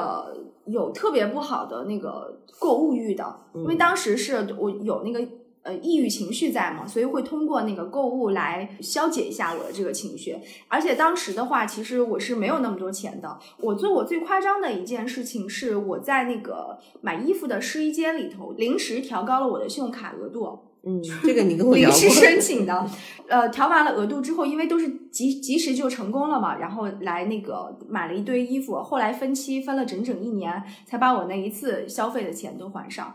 [0.65, 5.40] 有特别不好的那个购物欲的，因为当时是我有那个。
[5.63, 10.35] 呃，抑郁情绪在嘛，所以会通过那个购物来消解一下我的这个情绪。
[10.67, 13.37] 而且当时的话，其实我是没有那么多钱的。
[13.59, 20.59] 我做我最夸张的一件事情是，我在那个买衣服的试衣间里头临时调高了我的信用卡额度。
[20.83, 22.09] 嗯，这个你跟我聊临时。
[22.09, 22.89] 申请的，
[23.27, 33.13] 呃，调完了额度之后，因为都是及及时就成功了嘛，然后来那个买了一堆衣服，后来分期分了整整一年，才把我那一次消费的钱都还上。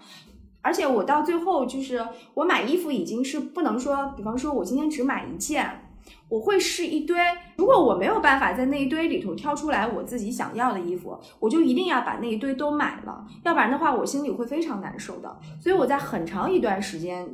[0.67, 2.05] 而且我到最后就是
[2.35, 5.89] 我买衣服已经是不能说，比方说我今天只买一件，
[6.29, 7.17] 我会试一堆。
[7.57, 15.39] 如果我没有办法在那一堆里头挑出来我自己想要的衣服，我就一定要把那一堆都买了，要不然的话我心里会非常难受的。
[15.63, 17.29] 所以我在很长一段时间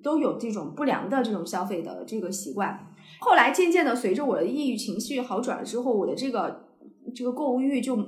[0.00, 2.86] 都有这种不良的这种消费的这个习惯。
[3.18, 6.68] 后来渐渐的，随着我的抑郁情绪好转了之后，我的这个
[7.12, 7.98] 这个购物欲就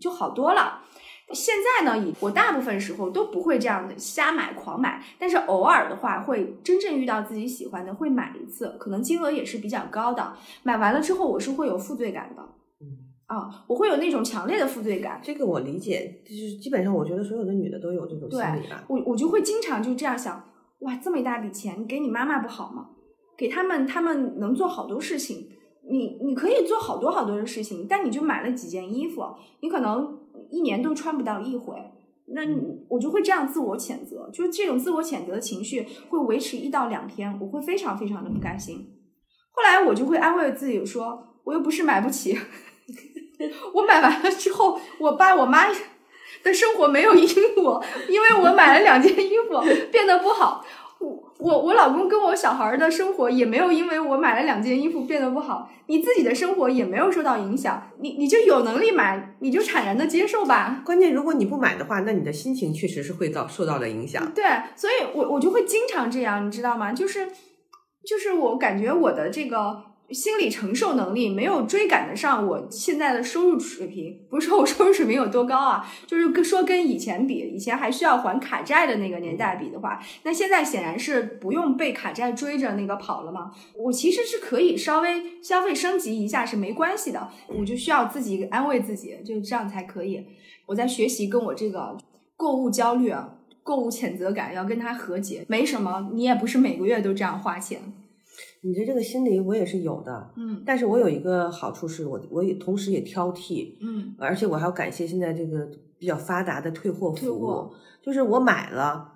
[0.00, 0.78] 就好多了。
[1.32, 10.34] 现在呢，以我大部分时候都不会这样的瞎买狂买，但是偶尔的话，会真正遇到自己喜欢的会买一次，可能金额也是比较高的。
[10.62, 12.42] 买完了之后，我是会有负罪感的。
[13.26, 18.84] 啊，我会有那种强烈的负罪感，这个我理解，就是基本上我觉得所有的女的都有这种心理吧。
[18.88, 20.44] 我我就会经常就这样想，
[20.80, 22.90] 哇，这么一大笔钱，你给你妈妈不好吗？
[23.34, 25.48] 给他们，他们能做好多事情，
[25.88, 29.24] 你你可以做好多好多的事情，但你就买了几件衣服，
[29.60, 30.18] 你可能
[30.52, 31.74] 一年都穿不到一回。
[32.34, 32.42] 那
[32.88, 38.76] 我就会这样自我谴责，就是这种自我谴责的情绪会维持一到两天，我会非常非常的不甘心。
[39.50, 42.38] 后来我就会安慰自己说，我又不是买不起，
[43.74, 45.66] 我买完了之后，我爸我妈
[46.42, 47.28] 的生活没有因
[47.62, 50.64] 我，因为我买了两件衣服变得不好。
[51.02, 60.82] 我我我老公跟我小孩的生活也没有因为我买了两件衣服变得不好，你自己的生活也没有受到影响，你你就有能力买，你就坦然的接受吧。
[60.84, 64.32] 关键如果你不买的话，那你的心情确实是会遭受到了影响。
[64.32, 64.44] 对，
[64.76, 66.92] 所以我我就会经常这样，你知道吗？
[66.92, 67.28] 就是
[68.06, 69.82] 就是我感觉我的这个
[70.12, 74.18] 心理承受能力没有追赶得上我现在的收入水平。
[74.28, 83.50] 不是说我收入水平有多高啊， 就是说跟以前比，以前还需要还卡债的那个年代比的话，那现在显然是不用被卡债追着那个跑了嘛。
[83.76, 90.26] 我其实是可以稍微消费升级一下是没关系的，我就需要自己安慰自己，就这样才可以。
[90.66, 91.96] 我在学习跟我这个
[92.36, 93.38] 购物焦虑啊。
[93.64, 97.80] 购物谴责感要跟他和解，没什么，你也不是每个月都这样花钱。
[98.64, 109.10] 你的这个心理我也是有的，嗯但是我有一个好处是我我也同时也挑剔，嗯而且我还要感谢现在这个比较发达的退货服务，就是我买了。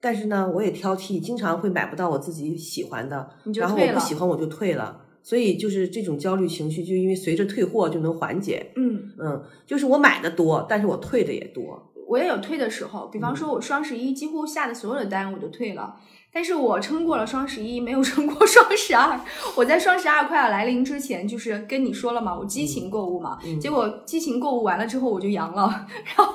[0.00, 8.70] 但是呢，我也挑剔，经常会买不到我自己喜欢的，然后我不喜欢我就退了，所以就是这种焦虑情绪，就因为随着退货就能缓解。
[8.76, 11.92] 嗯，嗯，就是我买的多，但是我退的也多。
[12.06, 15.96] 我也有退的时候，比方说我双十一几乎下的所有的单我都退了，
[16.38, 19.18] 但是我撑过了双十一，没有撑过双十二。
[19.56, 25.86] 我在双十二快要来临之前，就是跟你说了嘛，我激情购物嘛，嗯结果激情购物完了之后我就阳了，
[26.16, 26.32] 然后。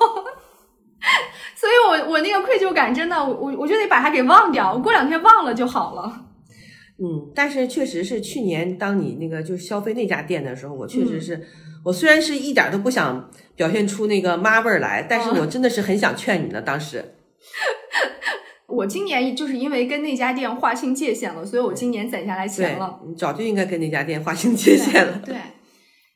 [1.56, 6.26] 所以我我那个愧疚感真的，我我我就得把它给忘掉，我过两天忘了就好了。
[6.98, 11.46] 嗯，但是确实是去年当你那个就消费那家店的时候，我确实嗯是，
[11.82, 16.60] 我虽然是一点都不想表现出那个妈味儿来，但是嗯我真的是很想劝你呢。
[16.60, 17.14] 当时，
[18.74, 25.22] 我今年就是因为跟那家店划清界限了，所以我今年攒下来钱了。，你早就应该跟那家店划清界限了。
[25.24, 25.36] 对，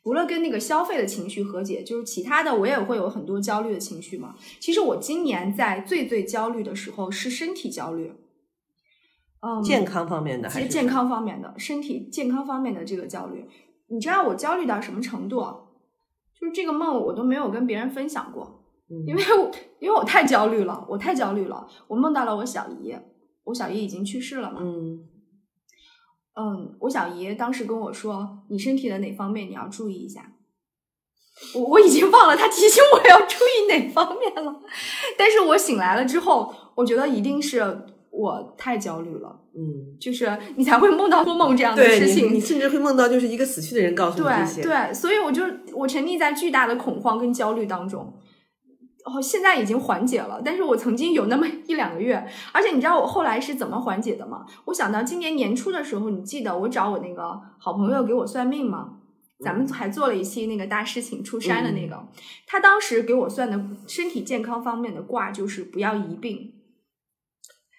[0.03, 4.35] 除了跟那个消费的情绪和解，就是其他的我也会有很多焦虑的情绪嘛。
[4.59, 8.11] 其实我今年在最最焦虑的时候是身体焦虑，
[9.41, 13.45] 嗯，健康方面的还是健健康方面的，身体健康方面的这个焦虑，
[13.87, 15.39] 你知道我焦虑到什么程度？
[16.39, 18.58] 就是这个梦我都没有跟别人分享过，嗯
[19.05, 21.67] 因为我因为我太焦虑了，我太焦虑了。
[21.87, 22.95] 我梦到了我小姨，
[23.43, 24.59] 我小姨已经去世了嘛。
[24.61, 24.99] 嗯
[26.35, 30.33] 嗯，我小姨当时跟我说，你身体的哪方面你要注意一下。
[31.53, 34.61] 我我已经忘了她提醒我要注意哪方面了，
[35.17, 42.39] 但是我醒来了之后，我觉得一定是我太焦虑了，嗯，就是你才会梦到做梦这样的事情你。
[42.39, 48.13] 甚至会梦到就是一个死去的人告诉你这对些，对，所以我就我沉溺在巨大的恐慌跟焦虑当中。
[49.05, 54.45] 哦，现在已经缓解了，但是我曾经有那么一两个月，而且你知道我后来是怎么缓解的吗？
[54.65, 58.95] 我想到今年年初的时候，你记得我找我那个好朋友给我算命吗？
[59.41, 62.07] 咱们还做了一期那个大事情出山的那个，
[62.45, 66.55] 他当时给我算的身体健康方面的卦就是不要疑病，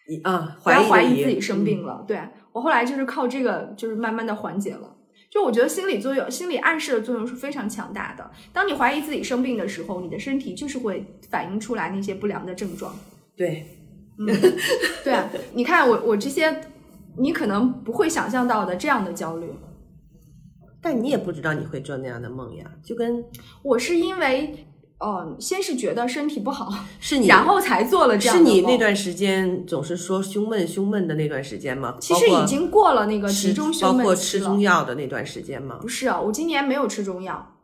[0.08, 2.02] 你啊，不要怀疑自己生病了。
[2.08, 2.18] 对
[2.52, 4.96] 我后来就是靠这个，就是慢慢的缓解了。
[5.30, 8.30] 就我觉得心理作用、心理暗示的作用是非常强大的。
[8.52, 12.92] 当你怀疑自己生病的时候，你的身体就是会反映出来那些不良的症状。
[13.36, 13.64] 对，
[14.18, 14.26] 嗯，
[15.04, 16.60] 对啊，你看我我这些，
[17.16, 19.46] 你可能不会想象到的这样的焦虑，
[20.82, 23.24] 但你也不知道你会做那样的梦呀，就跟
[23.62, 24.66] 我是因为，
[25.00, 26.70] 呃，先是觉得身体不好，
[27.00, 31.96] 是你然后才做了这样是你那段时间总是说胸闷胸闷的那段时间吗？
[31.98, 35.88] 其实已经过了那个集中胸包括闷期了吃中药的那段时间吗不？
[35.88, 37.54] 是啊，我今年没有吃中药，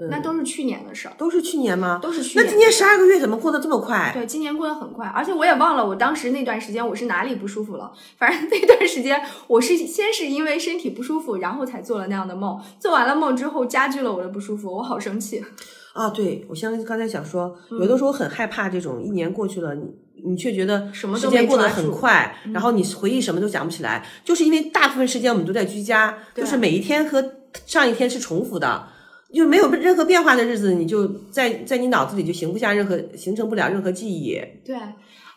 [0.00, 1.98] 嗯那都是去年的事儿，都是去年吗？
[2.00, 2.44] 都是去年。
[2.44, 4.12] 那今年十二个月怎么过得这么快？
[4.14, 7.90] 对，今年过得很快，而且我也忘了我当时那段时间我是哪里不舒服了。
[8.16, 12.56] 反正 那段时间我是先是因为身体不舒服，然后才做了那样的梦。
[12.78, 15.44] 做完了梦之后，加剧了我的不舒服，我好生气。
[15.98, 19.82] 啊，对，我像刚才想说，嗯有的时候很害怕这种一年过去了，你
[20.24, 27.32] 你却觉得时间过得很快，然后你回忆什么都想不起来，就是因为大部分时间我们都在居家，就是每一天和
[27.66, 28.88] 上一天是重复的。
[29.30, 34.40] 就没有任何变化的日子，你就在在你脑子里就形不下任何形成不了任何记忆。
[34.64, 34.74] 对，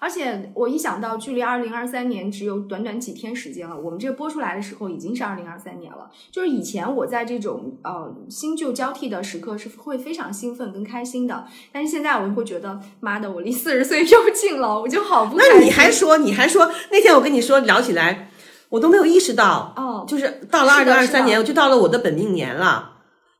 [0.02, 6.10] 而且我一想到距离二零二三年只有短短几天时间了，我们这个播出来的时候已经是二零二三年了。
[6.32, 15.38] 就是以前我在这种呃新旧交替的时刻是会非常兴奋跟开心的，但是现在我会觉得，妈的，我离四十岁又近了，我就好不。
[15.38, 18.32] 那你还说，你还说那天我跟你说聊起来，
[18.70, 22.91] 我都没有意识到，哦，就是到了二零二三年，我就到了我的本命年了。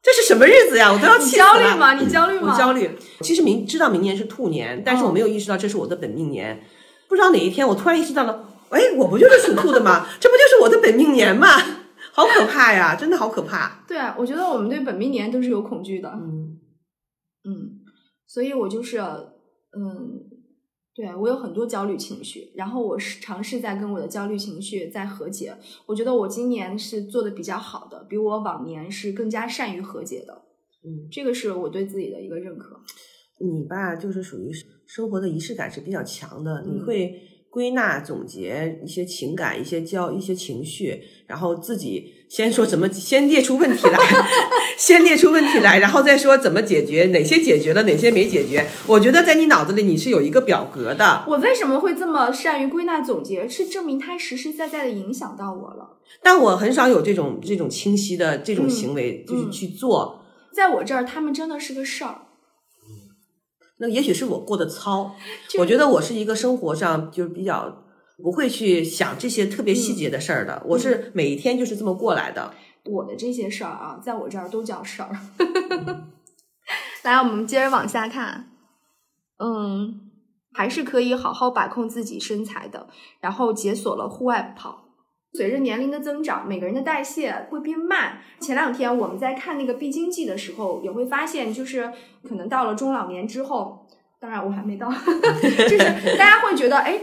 [0.04, 0.92] 这是什么日子呀？
[0.92, 1.46] 我都要气死了。
[1.46, 1.94] 焦虑吗？
[1.94, 2.52] 你焦虑吗？
[2.54, 2.90] 我焦虑。
[3.22, 6.64] 其实明知道明年是兔年，但是哦我没有意识到这是我的本命年。
[7.08, 10.08] 不知道哪一天我突然意识到了，哎，我不就是属兔的吗？
[10.20, 11.48] 这不就是我的本命年吗？
[12.14, 12.96] 好可怕呀！
[12.96, 13.84] 真的好可怕。
[13.88, 16.10] 对啊，我觉得我们对本命年都是有恐惧的。
[16.10, 16.58] 嗯，
[17.46, 17.80] 嗯，
[18.28, 20.20] 所以我就是，嗯，
[20.94, 25.56] 对我有很多焦虑情绪，然后我是尝试在跟我的焦虑情绪在和解。
[25.86, 30.34] 我觉得我今年是做的比较好的，比我往年是更加善于和解的。
[30.84, 32.82] 嗯，这个是我对自己的一个认可。
[33.40, 34.52] 你吧，就是属于
[34.86, 37.16] 生活的仪式感是比较强的，你嗯会
[37.50, 44.00] 归纳总结一些情感、一些焦、一些情绪，然后自己先说怎么，先列出问题来，
[44.80, 48.66] 先列出问题来，然后再说怎么解决，哪些解决了，哪些没解决。
[48.88, 53.50] 我觉得在你脑子里你是有一个表格的，我为什么会这么善于归纳总结？
[53.50, 55.98] 是证明它实实在在的影响到我了。
[56.24, 60.24] 但我很少有这种这种清晰的这种嗯行为，就是嗯去做。
[60.54, 62.22] 在我这儿，他们真的是个事儿。
[63.80, 65.16] 那也许是我过得糙，
[65.60, 67.84] 我觉得我是一个生活上就是比较
[68.22, 72.54] 不会去想这些特别嗯细节的事儿的，我是每一天就是这么过来的。
[72.86, 75.10] 我的这些事儿啊，在我这儿都叫事儿。
[77.04, 78.50] 来，我们接着往下看。
[79.38, 80.12] 嗯，
[80.54, 82.88] 还是可以好好把控自己身材的，
[83.20, 84.86] 然后解锁了户外跑。
[85.34, 88.20] 随着年龄的增长，每个人的代谢会变慢。
[88.40, 91.92] 前两天我们在看那个必经记的时候，也会发现，就是
[92.28, 93.88] 可能到了中老年之后，
[94.20, 97.00] 当然我还没到， 就是大家会觉得，哎，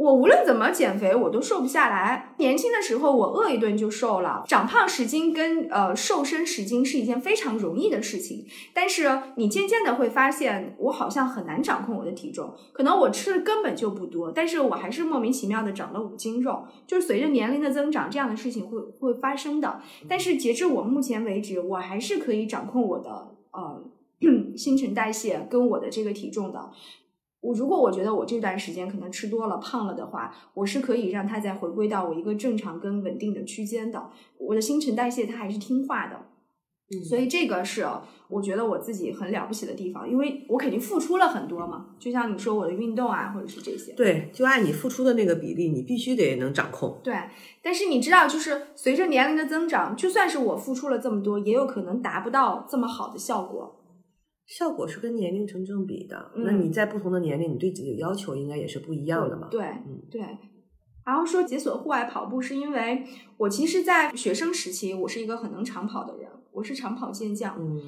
[0.00, 2.34] 我无论怎么减肥，我都瘦不下来。
[2.38, 4.42] 年轻的时候，我饿一顿就瘦了。
[4.48, 12.54] 长胖十斤跟呃瘦身十斤是一件非常容易的事情，但是你渐渐的会发现，我好像很难掌控我的体重。
[12.72, 16.64] 可能我吃的根本就不多，但是我还是莫名其妙的长了五斤肉。
[16.86, 19.82] 就是随着年龄的增长，这样的事情会会发生的。
[20.08, 23.84] 但是截至我目前为止，我还是可以掌控我的呃
[24.56, 26.70] 新陈代谢跟我的这个体重的。
[27.40, 34.10] 我如果我觉得我这段时间可能吃多了、胖了的话，我是可以让它再回归到我一个正常跟稳定的区间的。
[34.38, 36.16] 我的新陈代谢它还是听话的。
[36.92, 37.86] 嗯所以这个是
[38.28, 41.86] 我觉得我自己很了不起的地方，因为我肯定付出了很多嘛。
[42.00, 43.92] 就像你说我的运动啊，或者是这些。
[43.92, 46.98] 对，就按你付出的那个比例，你必须得能掌控。
[47.04, 47.14] 对，
[47.62, 53.79] 但是你知道，就是随着年龄的增长，就算是我付出了这么多，也有可能达不到这么好的效果。
[54.50, 59.46] 效果是跟年龄成正比的，嗯那你在不同的年龄，你对自己的要求应该也是不一样的嘛。
[59.48, 60.20] 对嗯对。
[61.06, 63.04] 然后说解锁户外跑步，是因为
[63.36, 67.56] 我其实，在学生时期，我是一个很能长跑的人，我是长跑健将。
[67.60, 67.80] 嗯，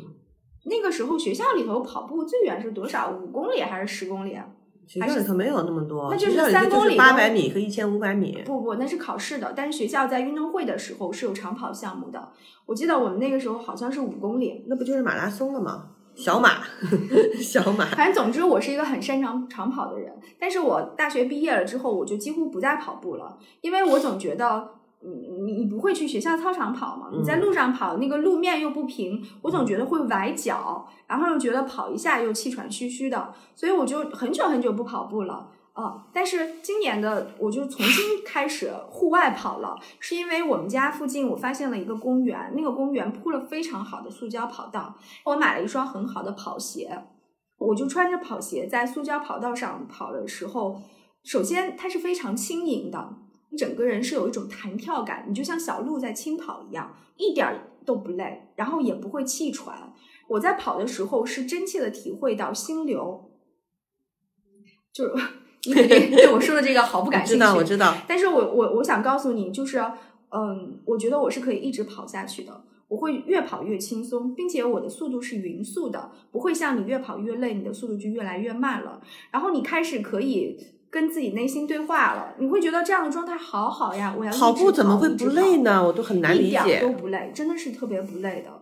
[0.66, 3.10] 那个时候学校里头跑步最远是多少？
[3.10, 4.32] 五公里还是十公里？
[4.32, 4.48] 啊
[4.86, 8.42] 学校里头没有那么多，那就是三公里八百米和一千五百米。
[8.44, 9.52] 不不，那是考试的。
[9.56, 12.32] 但是学校在运动会的时候是有长跑项目的。
[12.66, 14.64] 我记得我们那个时候好像是五公里。
[14.68, 15.90] 那不就是马拉松了吗？
[16.14, 16.62] 小马，
[17.40, 17.86] 小马。
[17.86, 20.12] 反正总之，我是一个很擅长长跑的人。
[20.38, 24.68] 但是我大学毕业了之后，我就几乎不再跑步了，因为我总觉得，
[25.02, 27.08] 嗯，你你不会去学校操场跑嘛？
[27.12, 35.48] 你在路上跑，那个路面又不平，我总觉得会崴脚，然后又觉得跑一下又气喘吁吁的，所以我就很久很久不跑步了。
[35.74, 44.94] 啊、但是今年的我就重新开始户外跑了，是因为我们家附近我发现了一个公园，那个公园铺了非常好的塑胶跑道，
[45.24, 47.04] 我买了一双很好的跑鞋，
[47.56, 50.82] 我就穿着跑鞋在塑胶跑道上跑的时候，
[51.24, 53.16] 首先它是非常轻盈的，
[53.48, 57.50] 你整个人是有一种弹跳感，你就像小鹿在轻跑一样，一点
[57.86, 59.94] 都不累，然后也不会气喘。
[60.28, 63.30] 我在跑的时候是真切的体会到心流，
[64.92, 65.24] 就是
[65.66, 67.94] 你肯定对我说的这个毫不感兴趣，知道，我知道。
[68.08, 69.78] 但是我我我想告诉你，就是
[70.30, 79.00] 嗯，我觉得我是可以一直跑下去的，我会越跑越轻松，并且我的速度是匀速的，不会像你越跑越累，你的速度就越来越慢了。
[79.30, 80.58] 然后你开始可以
[80.90, 84.14] 跟自己内心对话了，你会觉得这样的状态好好呀！
[84.18, 85.84] 我要跑步怎么会不累呢？
[85.84, 86.90] 我都很难理解一点都。
[86.92, 88.61] 不累，真的是特别不累的。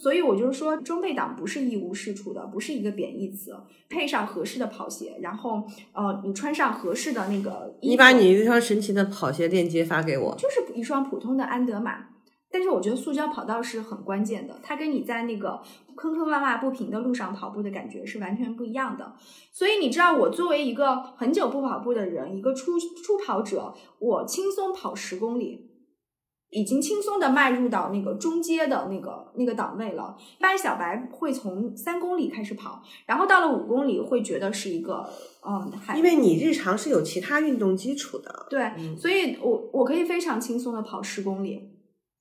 [0.00, 3.54] 所以我就是说，中配党不是一无是处的，不是一个贬义词。
[3.88, 10.36] 配上合适的跑鞋，然后呃，你穿上合适的那个衣，你把你那双神奇的跑鞋链接发给我。
[10.38, 12.06] 就是一双普通的安德玛。
[12.50, 15.60] 但是我觉得塑胶跑道是很关键的，它跟你在那个
[15.94, 19.12] 坑坑洼洼不平的路上跑步的感觉是完全不一样的。
[19.52, 25.67] 所以你知道，我作为一个很久不跑步的人，一个初初跑者，我轻松跑十公里，
[26.50, 30.16] 已经轻松的迈入到那个中阶的那个那个档位了。
[30.38, 35.08] 一般小白会从三公里开始跑，然后到了五公里会觉得是一个
[35.46, 38.46] 嗯，还因为你日常是有其他运动基础的。
[38.48, 41.60] 对，嗯所以我我可以非常轻松的跑十公里。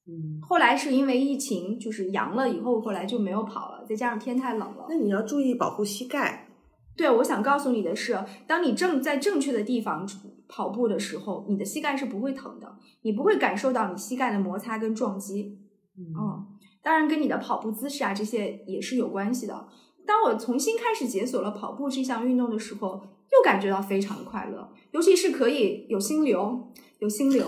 [0.09, 4.85] 嗯，后来是因为疫情，就是阳了以后，后来就没有跑了，再加上天太冷了。
[4.89, 6.47] 那你要注意保护膝盖。
[6.95, 8.17] 对，我想告诉你的是，
[8.47, 10.07] 当你正在正确的地方
[10.47, 15.59] 跑步的时候，你的膝盖是不会疼的，你不会感受到你膝盖的摩擦跟撞击。
[15.97, 16.47] 嗯，嗯，
[16.81, 19.67] 当然跟你的跑步姿势啊这些也是有关系的。
[20.05, 27.45] 当我重新开始解锁了跑步这项运动的时候，又感觉到非常的快乐，尤其是可以有心流，有心流。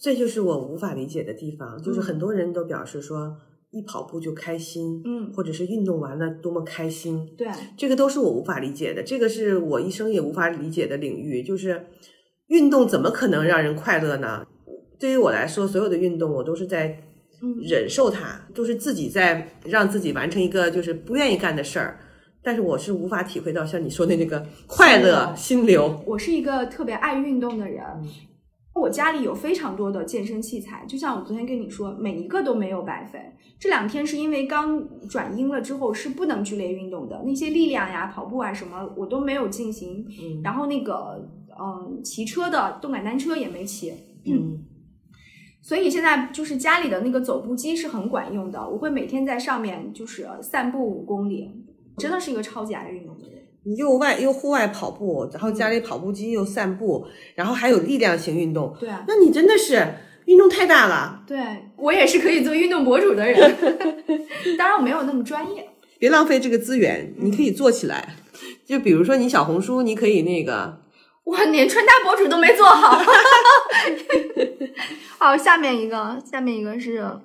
[0.00, 3.36] 这就是我无法理解的地方，就是嗯很多人都表示说，
[3.70, 11.88] 一跑步就开心，嗯，或者是运动完了多么开心，对，这个都是我无法理解的，这个是我一生也无法理解的领域，就是
[12.48, 14.46] 运动怎么可能让人快乐呢？
[14.98, 16.88] 对于我来说，所有的运动我都是在
[17.40, 21.98] 嗯忍受它，都是自己在让自己完成一个就是不愿意干的事儿，
[22.42, 26.02] 但是我是无法体会到像你说的那个快乐心流。
[26.04, 27.84] 我是一个特别爱运动的人。
[28.02, 28.08] 嗯
[28.74, 33.18] 我家里有非常多的健身器材，就像我昨天跟你说，每一个都没有白费。
[33.58, 40.06] 这两天是因为刚转阴了之后是不能剧烈运动的，那些力量呀、跑步啊什么我都没有进行。
[40.22, 41.28] 嗯然后那个
[41.60, 43.92] 嗯，骑车的动感单车也没骑。
[44.24, 44.64] 嗯
[45.60, 51.50] 所以现在就是家里的那个走步机是很管用的，我会每天在上面就是散步五公里，
[51.98, 53.42] 真的是一个超级爱运动的人。
[53.64, 57.04] 你又外又户外跑步，然后家里跑步机又散步，
[57.34, 59.86] 然后还有力量型运动，对啊，那你真的是
[60.24, 61.22] 运动太大了。
[61.26, 61.38] 对
[61.76, 63.56] 我也是可以做运动博主的人，
[64.56, 65.68] 当然我没有那么专业。
[65.98, 68.14] 别浪费这个资源，你可以做起来。
[68.64, 70.80] 就比如说你小红书，你可以那个，
[71.28, 72.98] 我连穿搭博主都没做好。
[75.18, 77.20] 好， 下面一个，下面一个是，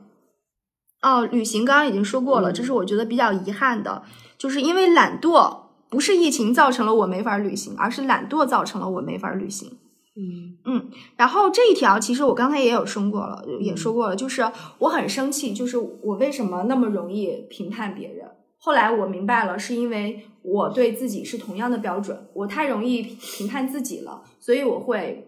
[1.02, 4.04] 哦，旅行刚刚已经说过了，嗯这是我觉得比较遗憾的，
[4.38, 5.58] 就是因为懒惰，
[5.90, 9.80] 不是疫情造成了我没法旅行，而是懒惰造成了我没法旅行。
[10.16, 18.28] 嗯然后这一条其实我刚才也有说过了，也说过了，就是我很生气，就是我为什么那么容易评判别人。
[18.60, 25.28] 后来我明白了，是因为我对自己是同样的标准，我太容易评判自己了，所以我会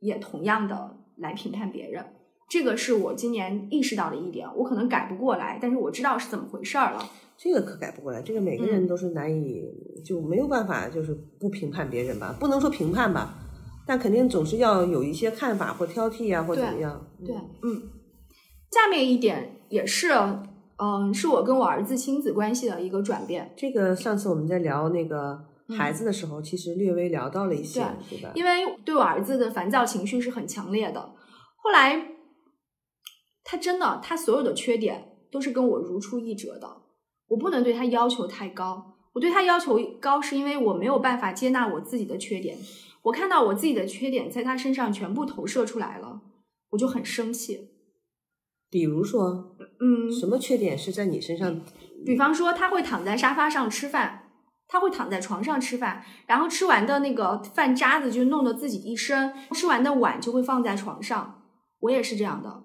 [0.00, 2.04] 也同样的来评判别人。
[2.48, 7.10] 这个是我今年意识到的一点，我可能改不过来，但是我知道是怎么回事儿了。
[7.36, 9.64] 这个可改不过来，这个每个人都是难以、
[10.04, 13.34] 就没有办法，就是不评判别人吧，不能说评判吧，
[13.86, 17.04] 但肯定总是要有一些看法或挑剔啊，或怎么样。
[17.26, 17.82] 对，嗯，
[18.70, 20.08] 下面一点也是，
[20.76, 23.52] 嗯，是我跟我儿子亲子关系的一个转变。
[23.56, 25.38] 这个上次我们在聊那个
[25.76, 28.30] 孩子的时候，其实略微聊到了一些，对吧？
[28.34, 28.50] 因为
[28.84, 31.00] 对我儿子的烦躁情绪是很强烈的，
[31.56, 32.08] 后来
[33.44, 36.82] 他真的，他所有的缺点都是跟我如出一辙的。
[37.28, 42.58] 我不能对他要求太高，我对他要求高是因为我没有办法接纳我自己的缺点。
[43.02, 46.20] 我看到我自己的缺点在他身上全部投射出来了，
[46.70, 47.70] 我就很生气。
[48.74, 51.60] 比如说，嗯，什么缺点是在你身上？
[52.04, 54.32] 比方说，他会躺在沙发上吃饭，
[54.66, 61.44] 他会躺在床上吃饭，然后吃完的那个饭渣子就弄得自己一身，吃完的碗就会放在床上。
[61.82, 62.64] 我也是这样的。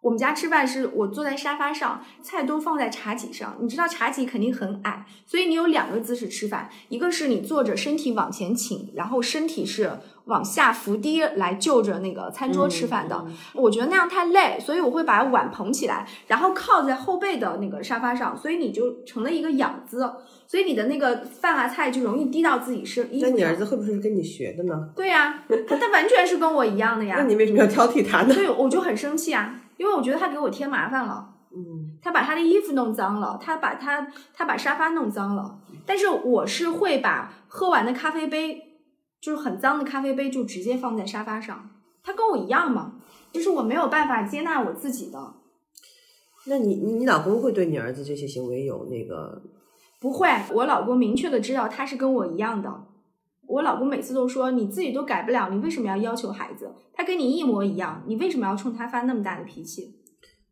[0.00, 3.58] 我们家吃饭是我坐在沙发上，菜都放在茶几上。
[3.60, 9.90] 你知道茶几肯定很矮，所以你有两个姿势吃饭，一个是你坐着身体往前倾，然后身体是
[10.24, 13.26] 往下伏低来就着那个餐桌吃饭的。
[13.52, 20.10] 我觉得那样太累，所以我会把碗捧起来，然后靠在后背的那个沙发上，所以你就成了一个仰姿，
[20.46, 23.30] 所以你的那个饭啊菜就容易滴到自己身衣服上。
[23.30, 24.88] 那你儿子会不会是跟你学的呢？
[24.96, 27.16] 对呀，他他完全是跟我一样的呀。
[27.20, 28.32] 那你为什么要挑剔他呢？
[28.32, 29.60] 所以我就很生气啊。
[29.80, 35.58] 因为我觉得他给我添麻烦了，嗯，他把他的衣服弄脏了，他把他他把沙发弄脏了。
[35.86, 38.78] 但是我是会把喝完的咖啡杯，
[39.22, 41.70] 就是很脏的咖啡杯，就直接放在沙发上。
[42.02, 42.96] 他跟我一样嘛，
[43.32, 45.32] 就是我没有办法接纳我自己的。
[46.44, 49.40] 那你你老公会对你儿子这些行为有那个？
[49.98, 52.84] 不会，我老公明确的知道他是跟我一样的。
[53.50, 56.72] 我老公每次都说你自己都改不了，你为什么要要求孩子？
[56.94, 59.96] 他跟你一模一样，你为什么要冲他发那么大的脾气？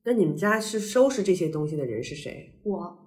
[0.04, 2.58] 那你们家是收拾这些东西的人是谁？
[2.64, 2.98] 我。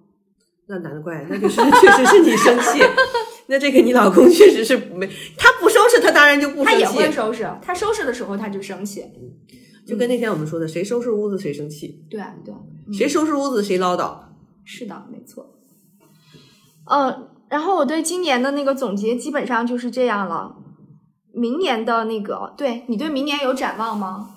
[0.66, 2.80] 那难怪，那就是确实是你生气。
[3.48, 6.70] 那这个你老公确实是没，他不收拾，他当然就不生气。
[6.70, 9.04] 他也会收拾，他收拾的时候他就生气。
[9.84, 12.06] 就跟那天我们说的，谁收拾屋子谁生气。
[12.08, 12.54] 对对，
[12.96, 14.16] 谁收拾屋子谁唠叨。
[14.64, 15.58] 是的，没错。
[16.86, 17.28] 嗯。
[17.52, 20.56] 然后我对今年的那个总结基本上就是这样了。
[21.34, 24.30] 明年的那个，对你对明年有展望吗？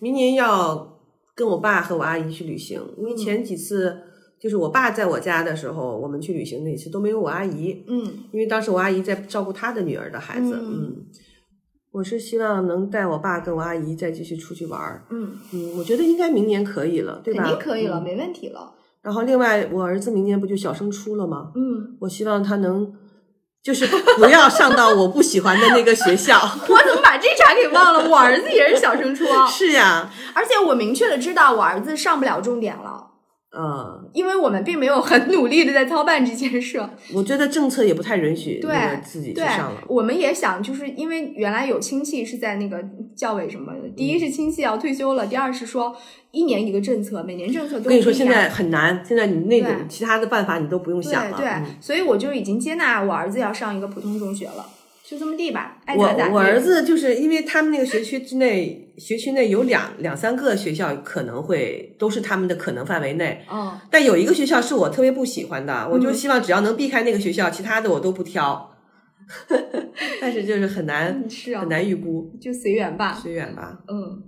[0.00, 0.98] 明年要
[1.36, 3.96] 跟我爸和我阿姨去旅行，因为前几次
[4.40, 7.84] 就是我爸在我家的时候，我们去旅行那次都没有我阿姨。
[7.86, 10.58] 嗯，因为当时我阿姨在照顾她的女儿的孩子。
[10.60, 10.96] 嗯，
[11.92, 15.06] 我是希望能带我爸跟我阿姨再继续出去玩儿。
[15.10, 17.44] 嗯嗯，我觉得应该明年可以了，对吧？
[17.44, 18.74] 肯定可以了，没问题了。
[19.02, 21.52] 然后，另外，我儿子明年不就小升初了吗？
[21.54, 22.92] 嗯，我希望他能，
[23.62, 23.86] 就是
[24.16, 26.38] 不要上到我不喜欢的那个学校。
[26.68, 28.08] 我怎么把这茬给忘了？
[28.08, 29.24] 我儿子也是小升初。
[29.48, 33.07] 是呀，而且我明确的知道我儿子上不了重点了。
[33.50, 36.78] 嗯，因为我们并没有很努力的在操办这件事。
[37.14, 38.70] 我觉得政策也不太允许对
[39.02, 39.82] 自己去上了。
[39.88, 42.78] 我们也想，就是因为原来有亲戚是在那个
[43.16, 43.88] 教委什么的。
[43.96, 45.96] 第一是亲戚要退休了，第二是说
[46.30, 47.88] 一年一个政策，每年政策都。
[47.88, 49.02] 跟你说，现在很难。
[49.02, 51.38] 现在你那种其他的办法你都不用想了。
[51.38, 51.48] 对，
[51.80, 54.66] 所以我就已经接纳我儿子要上一个普通中学了。
[55.08, 63.42] 就这么地吧，我我儿子就是因为他们那个学区之内，学区内有两两三个学校可能会都是他们的可能范围内。
[63.48, 68.70] 哦，但有一个学校是我特别不喜欢的，我就希望只要能避开那个学校，其他的我都不挑。
[70.20, 73.78] 但是就是很难，是啊，很难预估，就随缘吧，随缘吧。
[73.88, 74.22] 嗯，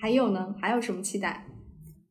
[0.00, 0.54] 还有呢？
[0.60, 1.46] 还有什么期待？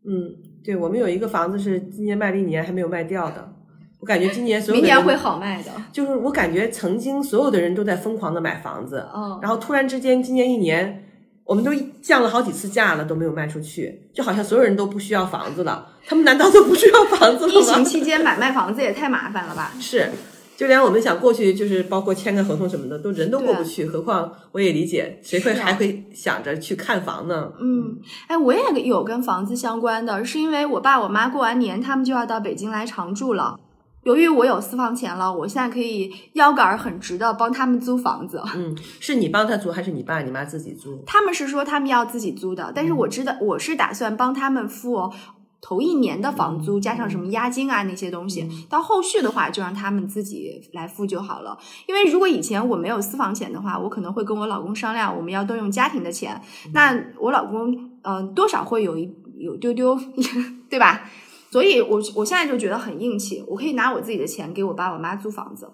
[0.06, 3.54] 嗯，对我们有一个房子是今年卖了一年还没有卖掉的。
[4.00, 11.04] 我感觉今年所有明年会好卖的，就是我感觉曾经所有的人都在疯狂的买房子，嗯，然后突然之间今年一年，
[11.44, 11.72] 我们都
[12.02, 17.60] 降了好几次价了，都没有卖出去，就好像所有人都不需要房子了，他们难道都不需要房子了吗？
[17.60, 19.74] 疫情期间买卖房子也太麻烦了吧？
[19.82, 20.10] 是，
[20.56, 27.52] 就连我们想过去，就是包括签个合同什么的，都人都过不去，何况我也理解，谁会还会想着去看房呢？
[27.60, 27.98] 嗯，
[28.28, 33.60] 哎，我也有跟房子相关的，是因为我爸我妈过完年，他们就要到北京来常住了。
[34.10, 38.42] 由于我有私房钱了，我现在可以腰杆很直的帮他们租房子。
[38.56, 41.04] 嗯，是你帮他租，还是你爸你妈自己租？
[41.06, 45.12] 他们是说他们要自己租的，但是我知道我是打算帮他们付
[45.62, 48.50] 头一年的房租，加上什么押金啊那些东西。
[48.68, 51.56] 到后续的话，就让他们自己来付就好了。
[51.86, 56.42] 因为如果以前我没有私房钱的话，我可能会跟我老公商量，我们要动用家庭的钱。
[56.74, 60.00] 那我老公嗯，多少会有一有丢丢，
[60.68, 61.08] 对吧？
[61.52, 65.70] 所以，我我现在就觉得很硬气，我可以拿我自己的钱给我爸我妈租房子。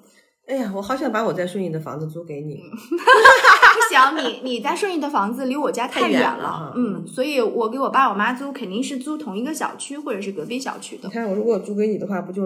[0.48, 2.56] 哎呀，我好想把我在顺义的房子租给你。
[3.76, 11.14] 不行，你你在顺义的房子离我家太远远了嗯，所以我给我爸我妈租肯定是租同一个小区或者是隔壁小区的你。
[11.14, 12.44] 看我如果租给你的话，不就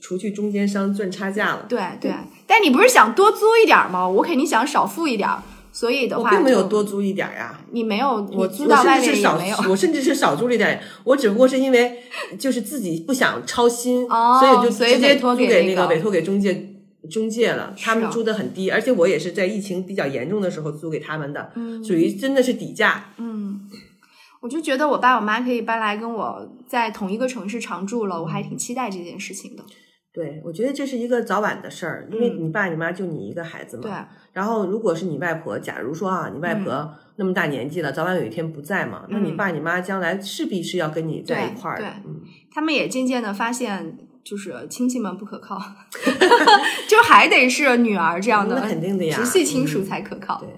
[0.00, 1.66] 除去中间商赚差价了？
[1.68, 2.14] 对对，
[2.46, 4.08] 但你不是想多租一点儿吗？
[4.08, 7.60] 我肯定想少付一点儿，所以的话我并没有，多租一点儿呀。
[7.70, 12.02] 你没有，我租到外面也没有。，我甚至是少租了一点儿，我只不过是因为
[12.38, 16.74] 就是自己不想操心，哦所以我就直接租给那个委托给中介
[17.10, 23.12] 中介了，他们租的很低，而且我也是在疫情比较严重的时候租给他们的，嗯属于真的是底价。
[23.16, 23.60] 嗯，
[24.40, 29.62] 我就觉得我爸我妈可以搬来跟我在同一个城市常住了，我还挺期待这件事情的。
[30.12, 33.82] 对，我觉得这是一个早晚的事儿，因为嗯你爸你妈就你一个孩子嘛。
[33.84, 33.92] 对，
[34.32, 41.90] 然后，如果是你外婆，假如说啊，你外婆那么大年纪了，早晚有一天不在嘛，那你嗯爸你妈将来势必是要跟你在一块儿的对。
[42.06, 42.20] 嗯，
[42.50, 45.56] 他们也渐渐的发现，就是亲戚们不可靠，
[46.88, 50.40] 就还得是女儿这样的那肯定的呀直系亲属嗯才可靠。
[50.40, 50.48] 对，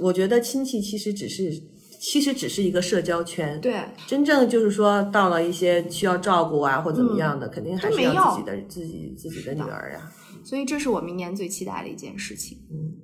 [0.00, 1.52] 我觉得亲戚其实只是，
[2.08, 3.60] 其实只是一个社交圈。
[3.60, 3.74] 对，
[4.06, 10.08] 真正就是说，到了一些需要照顾啊或怎么样的，肯定还是没要自己的自己自己的女儿呀。
[10.44, 12.58] 所以这是我明年最期待的一件事情。
[12.70, 12.94] 嗯，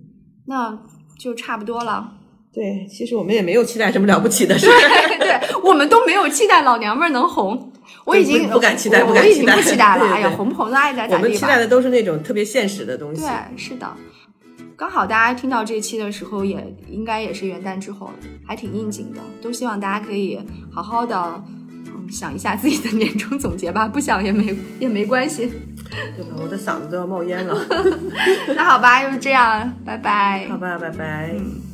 [0.47, 0.79] 那
[1.19, 2.13] 就差不多了。
[2.53, 5.19] 对，其实我们也没有期待什么了不起的事儿。
[5.19, 7.73] 对我们都没有期待老娘们儿能红，
[8.05, 10.05] 我已经不不敢期待我不敢我已经期待不期待了。
[10.05, 11.29] 哎呀，红不红的爱咋我咋地吧。
[11.29, 13.23] 们期待的都是那种特别现实的东西。
[13.23, 13.93] 对，是的。
[14.77, 18.13] 刚好大家听到这期的时候，也应该也是元旦之后了，
[18.47, 19.21] 还挺应景的。
[19.41, 20.41] 都希望大家可以
[20.73, 21.45] 好好的，
[21.87, 25.53] 嗯，想一下自己的年终总结吧，不想也没也没关系。
[26.17, 26.37] 对吧？
[26.43, 27.55] 我的嗓子都要冒烟了。
[28.57, 30.47] 那好吧，就是这样，拜拜。
[30.49, 31.35] 好吧，拜拜。
[31.39, 31.72] 嗯。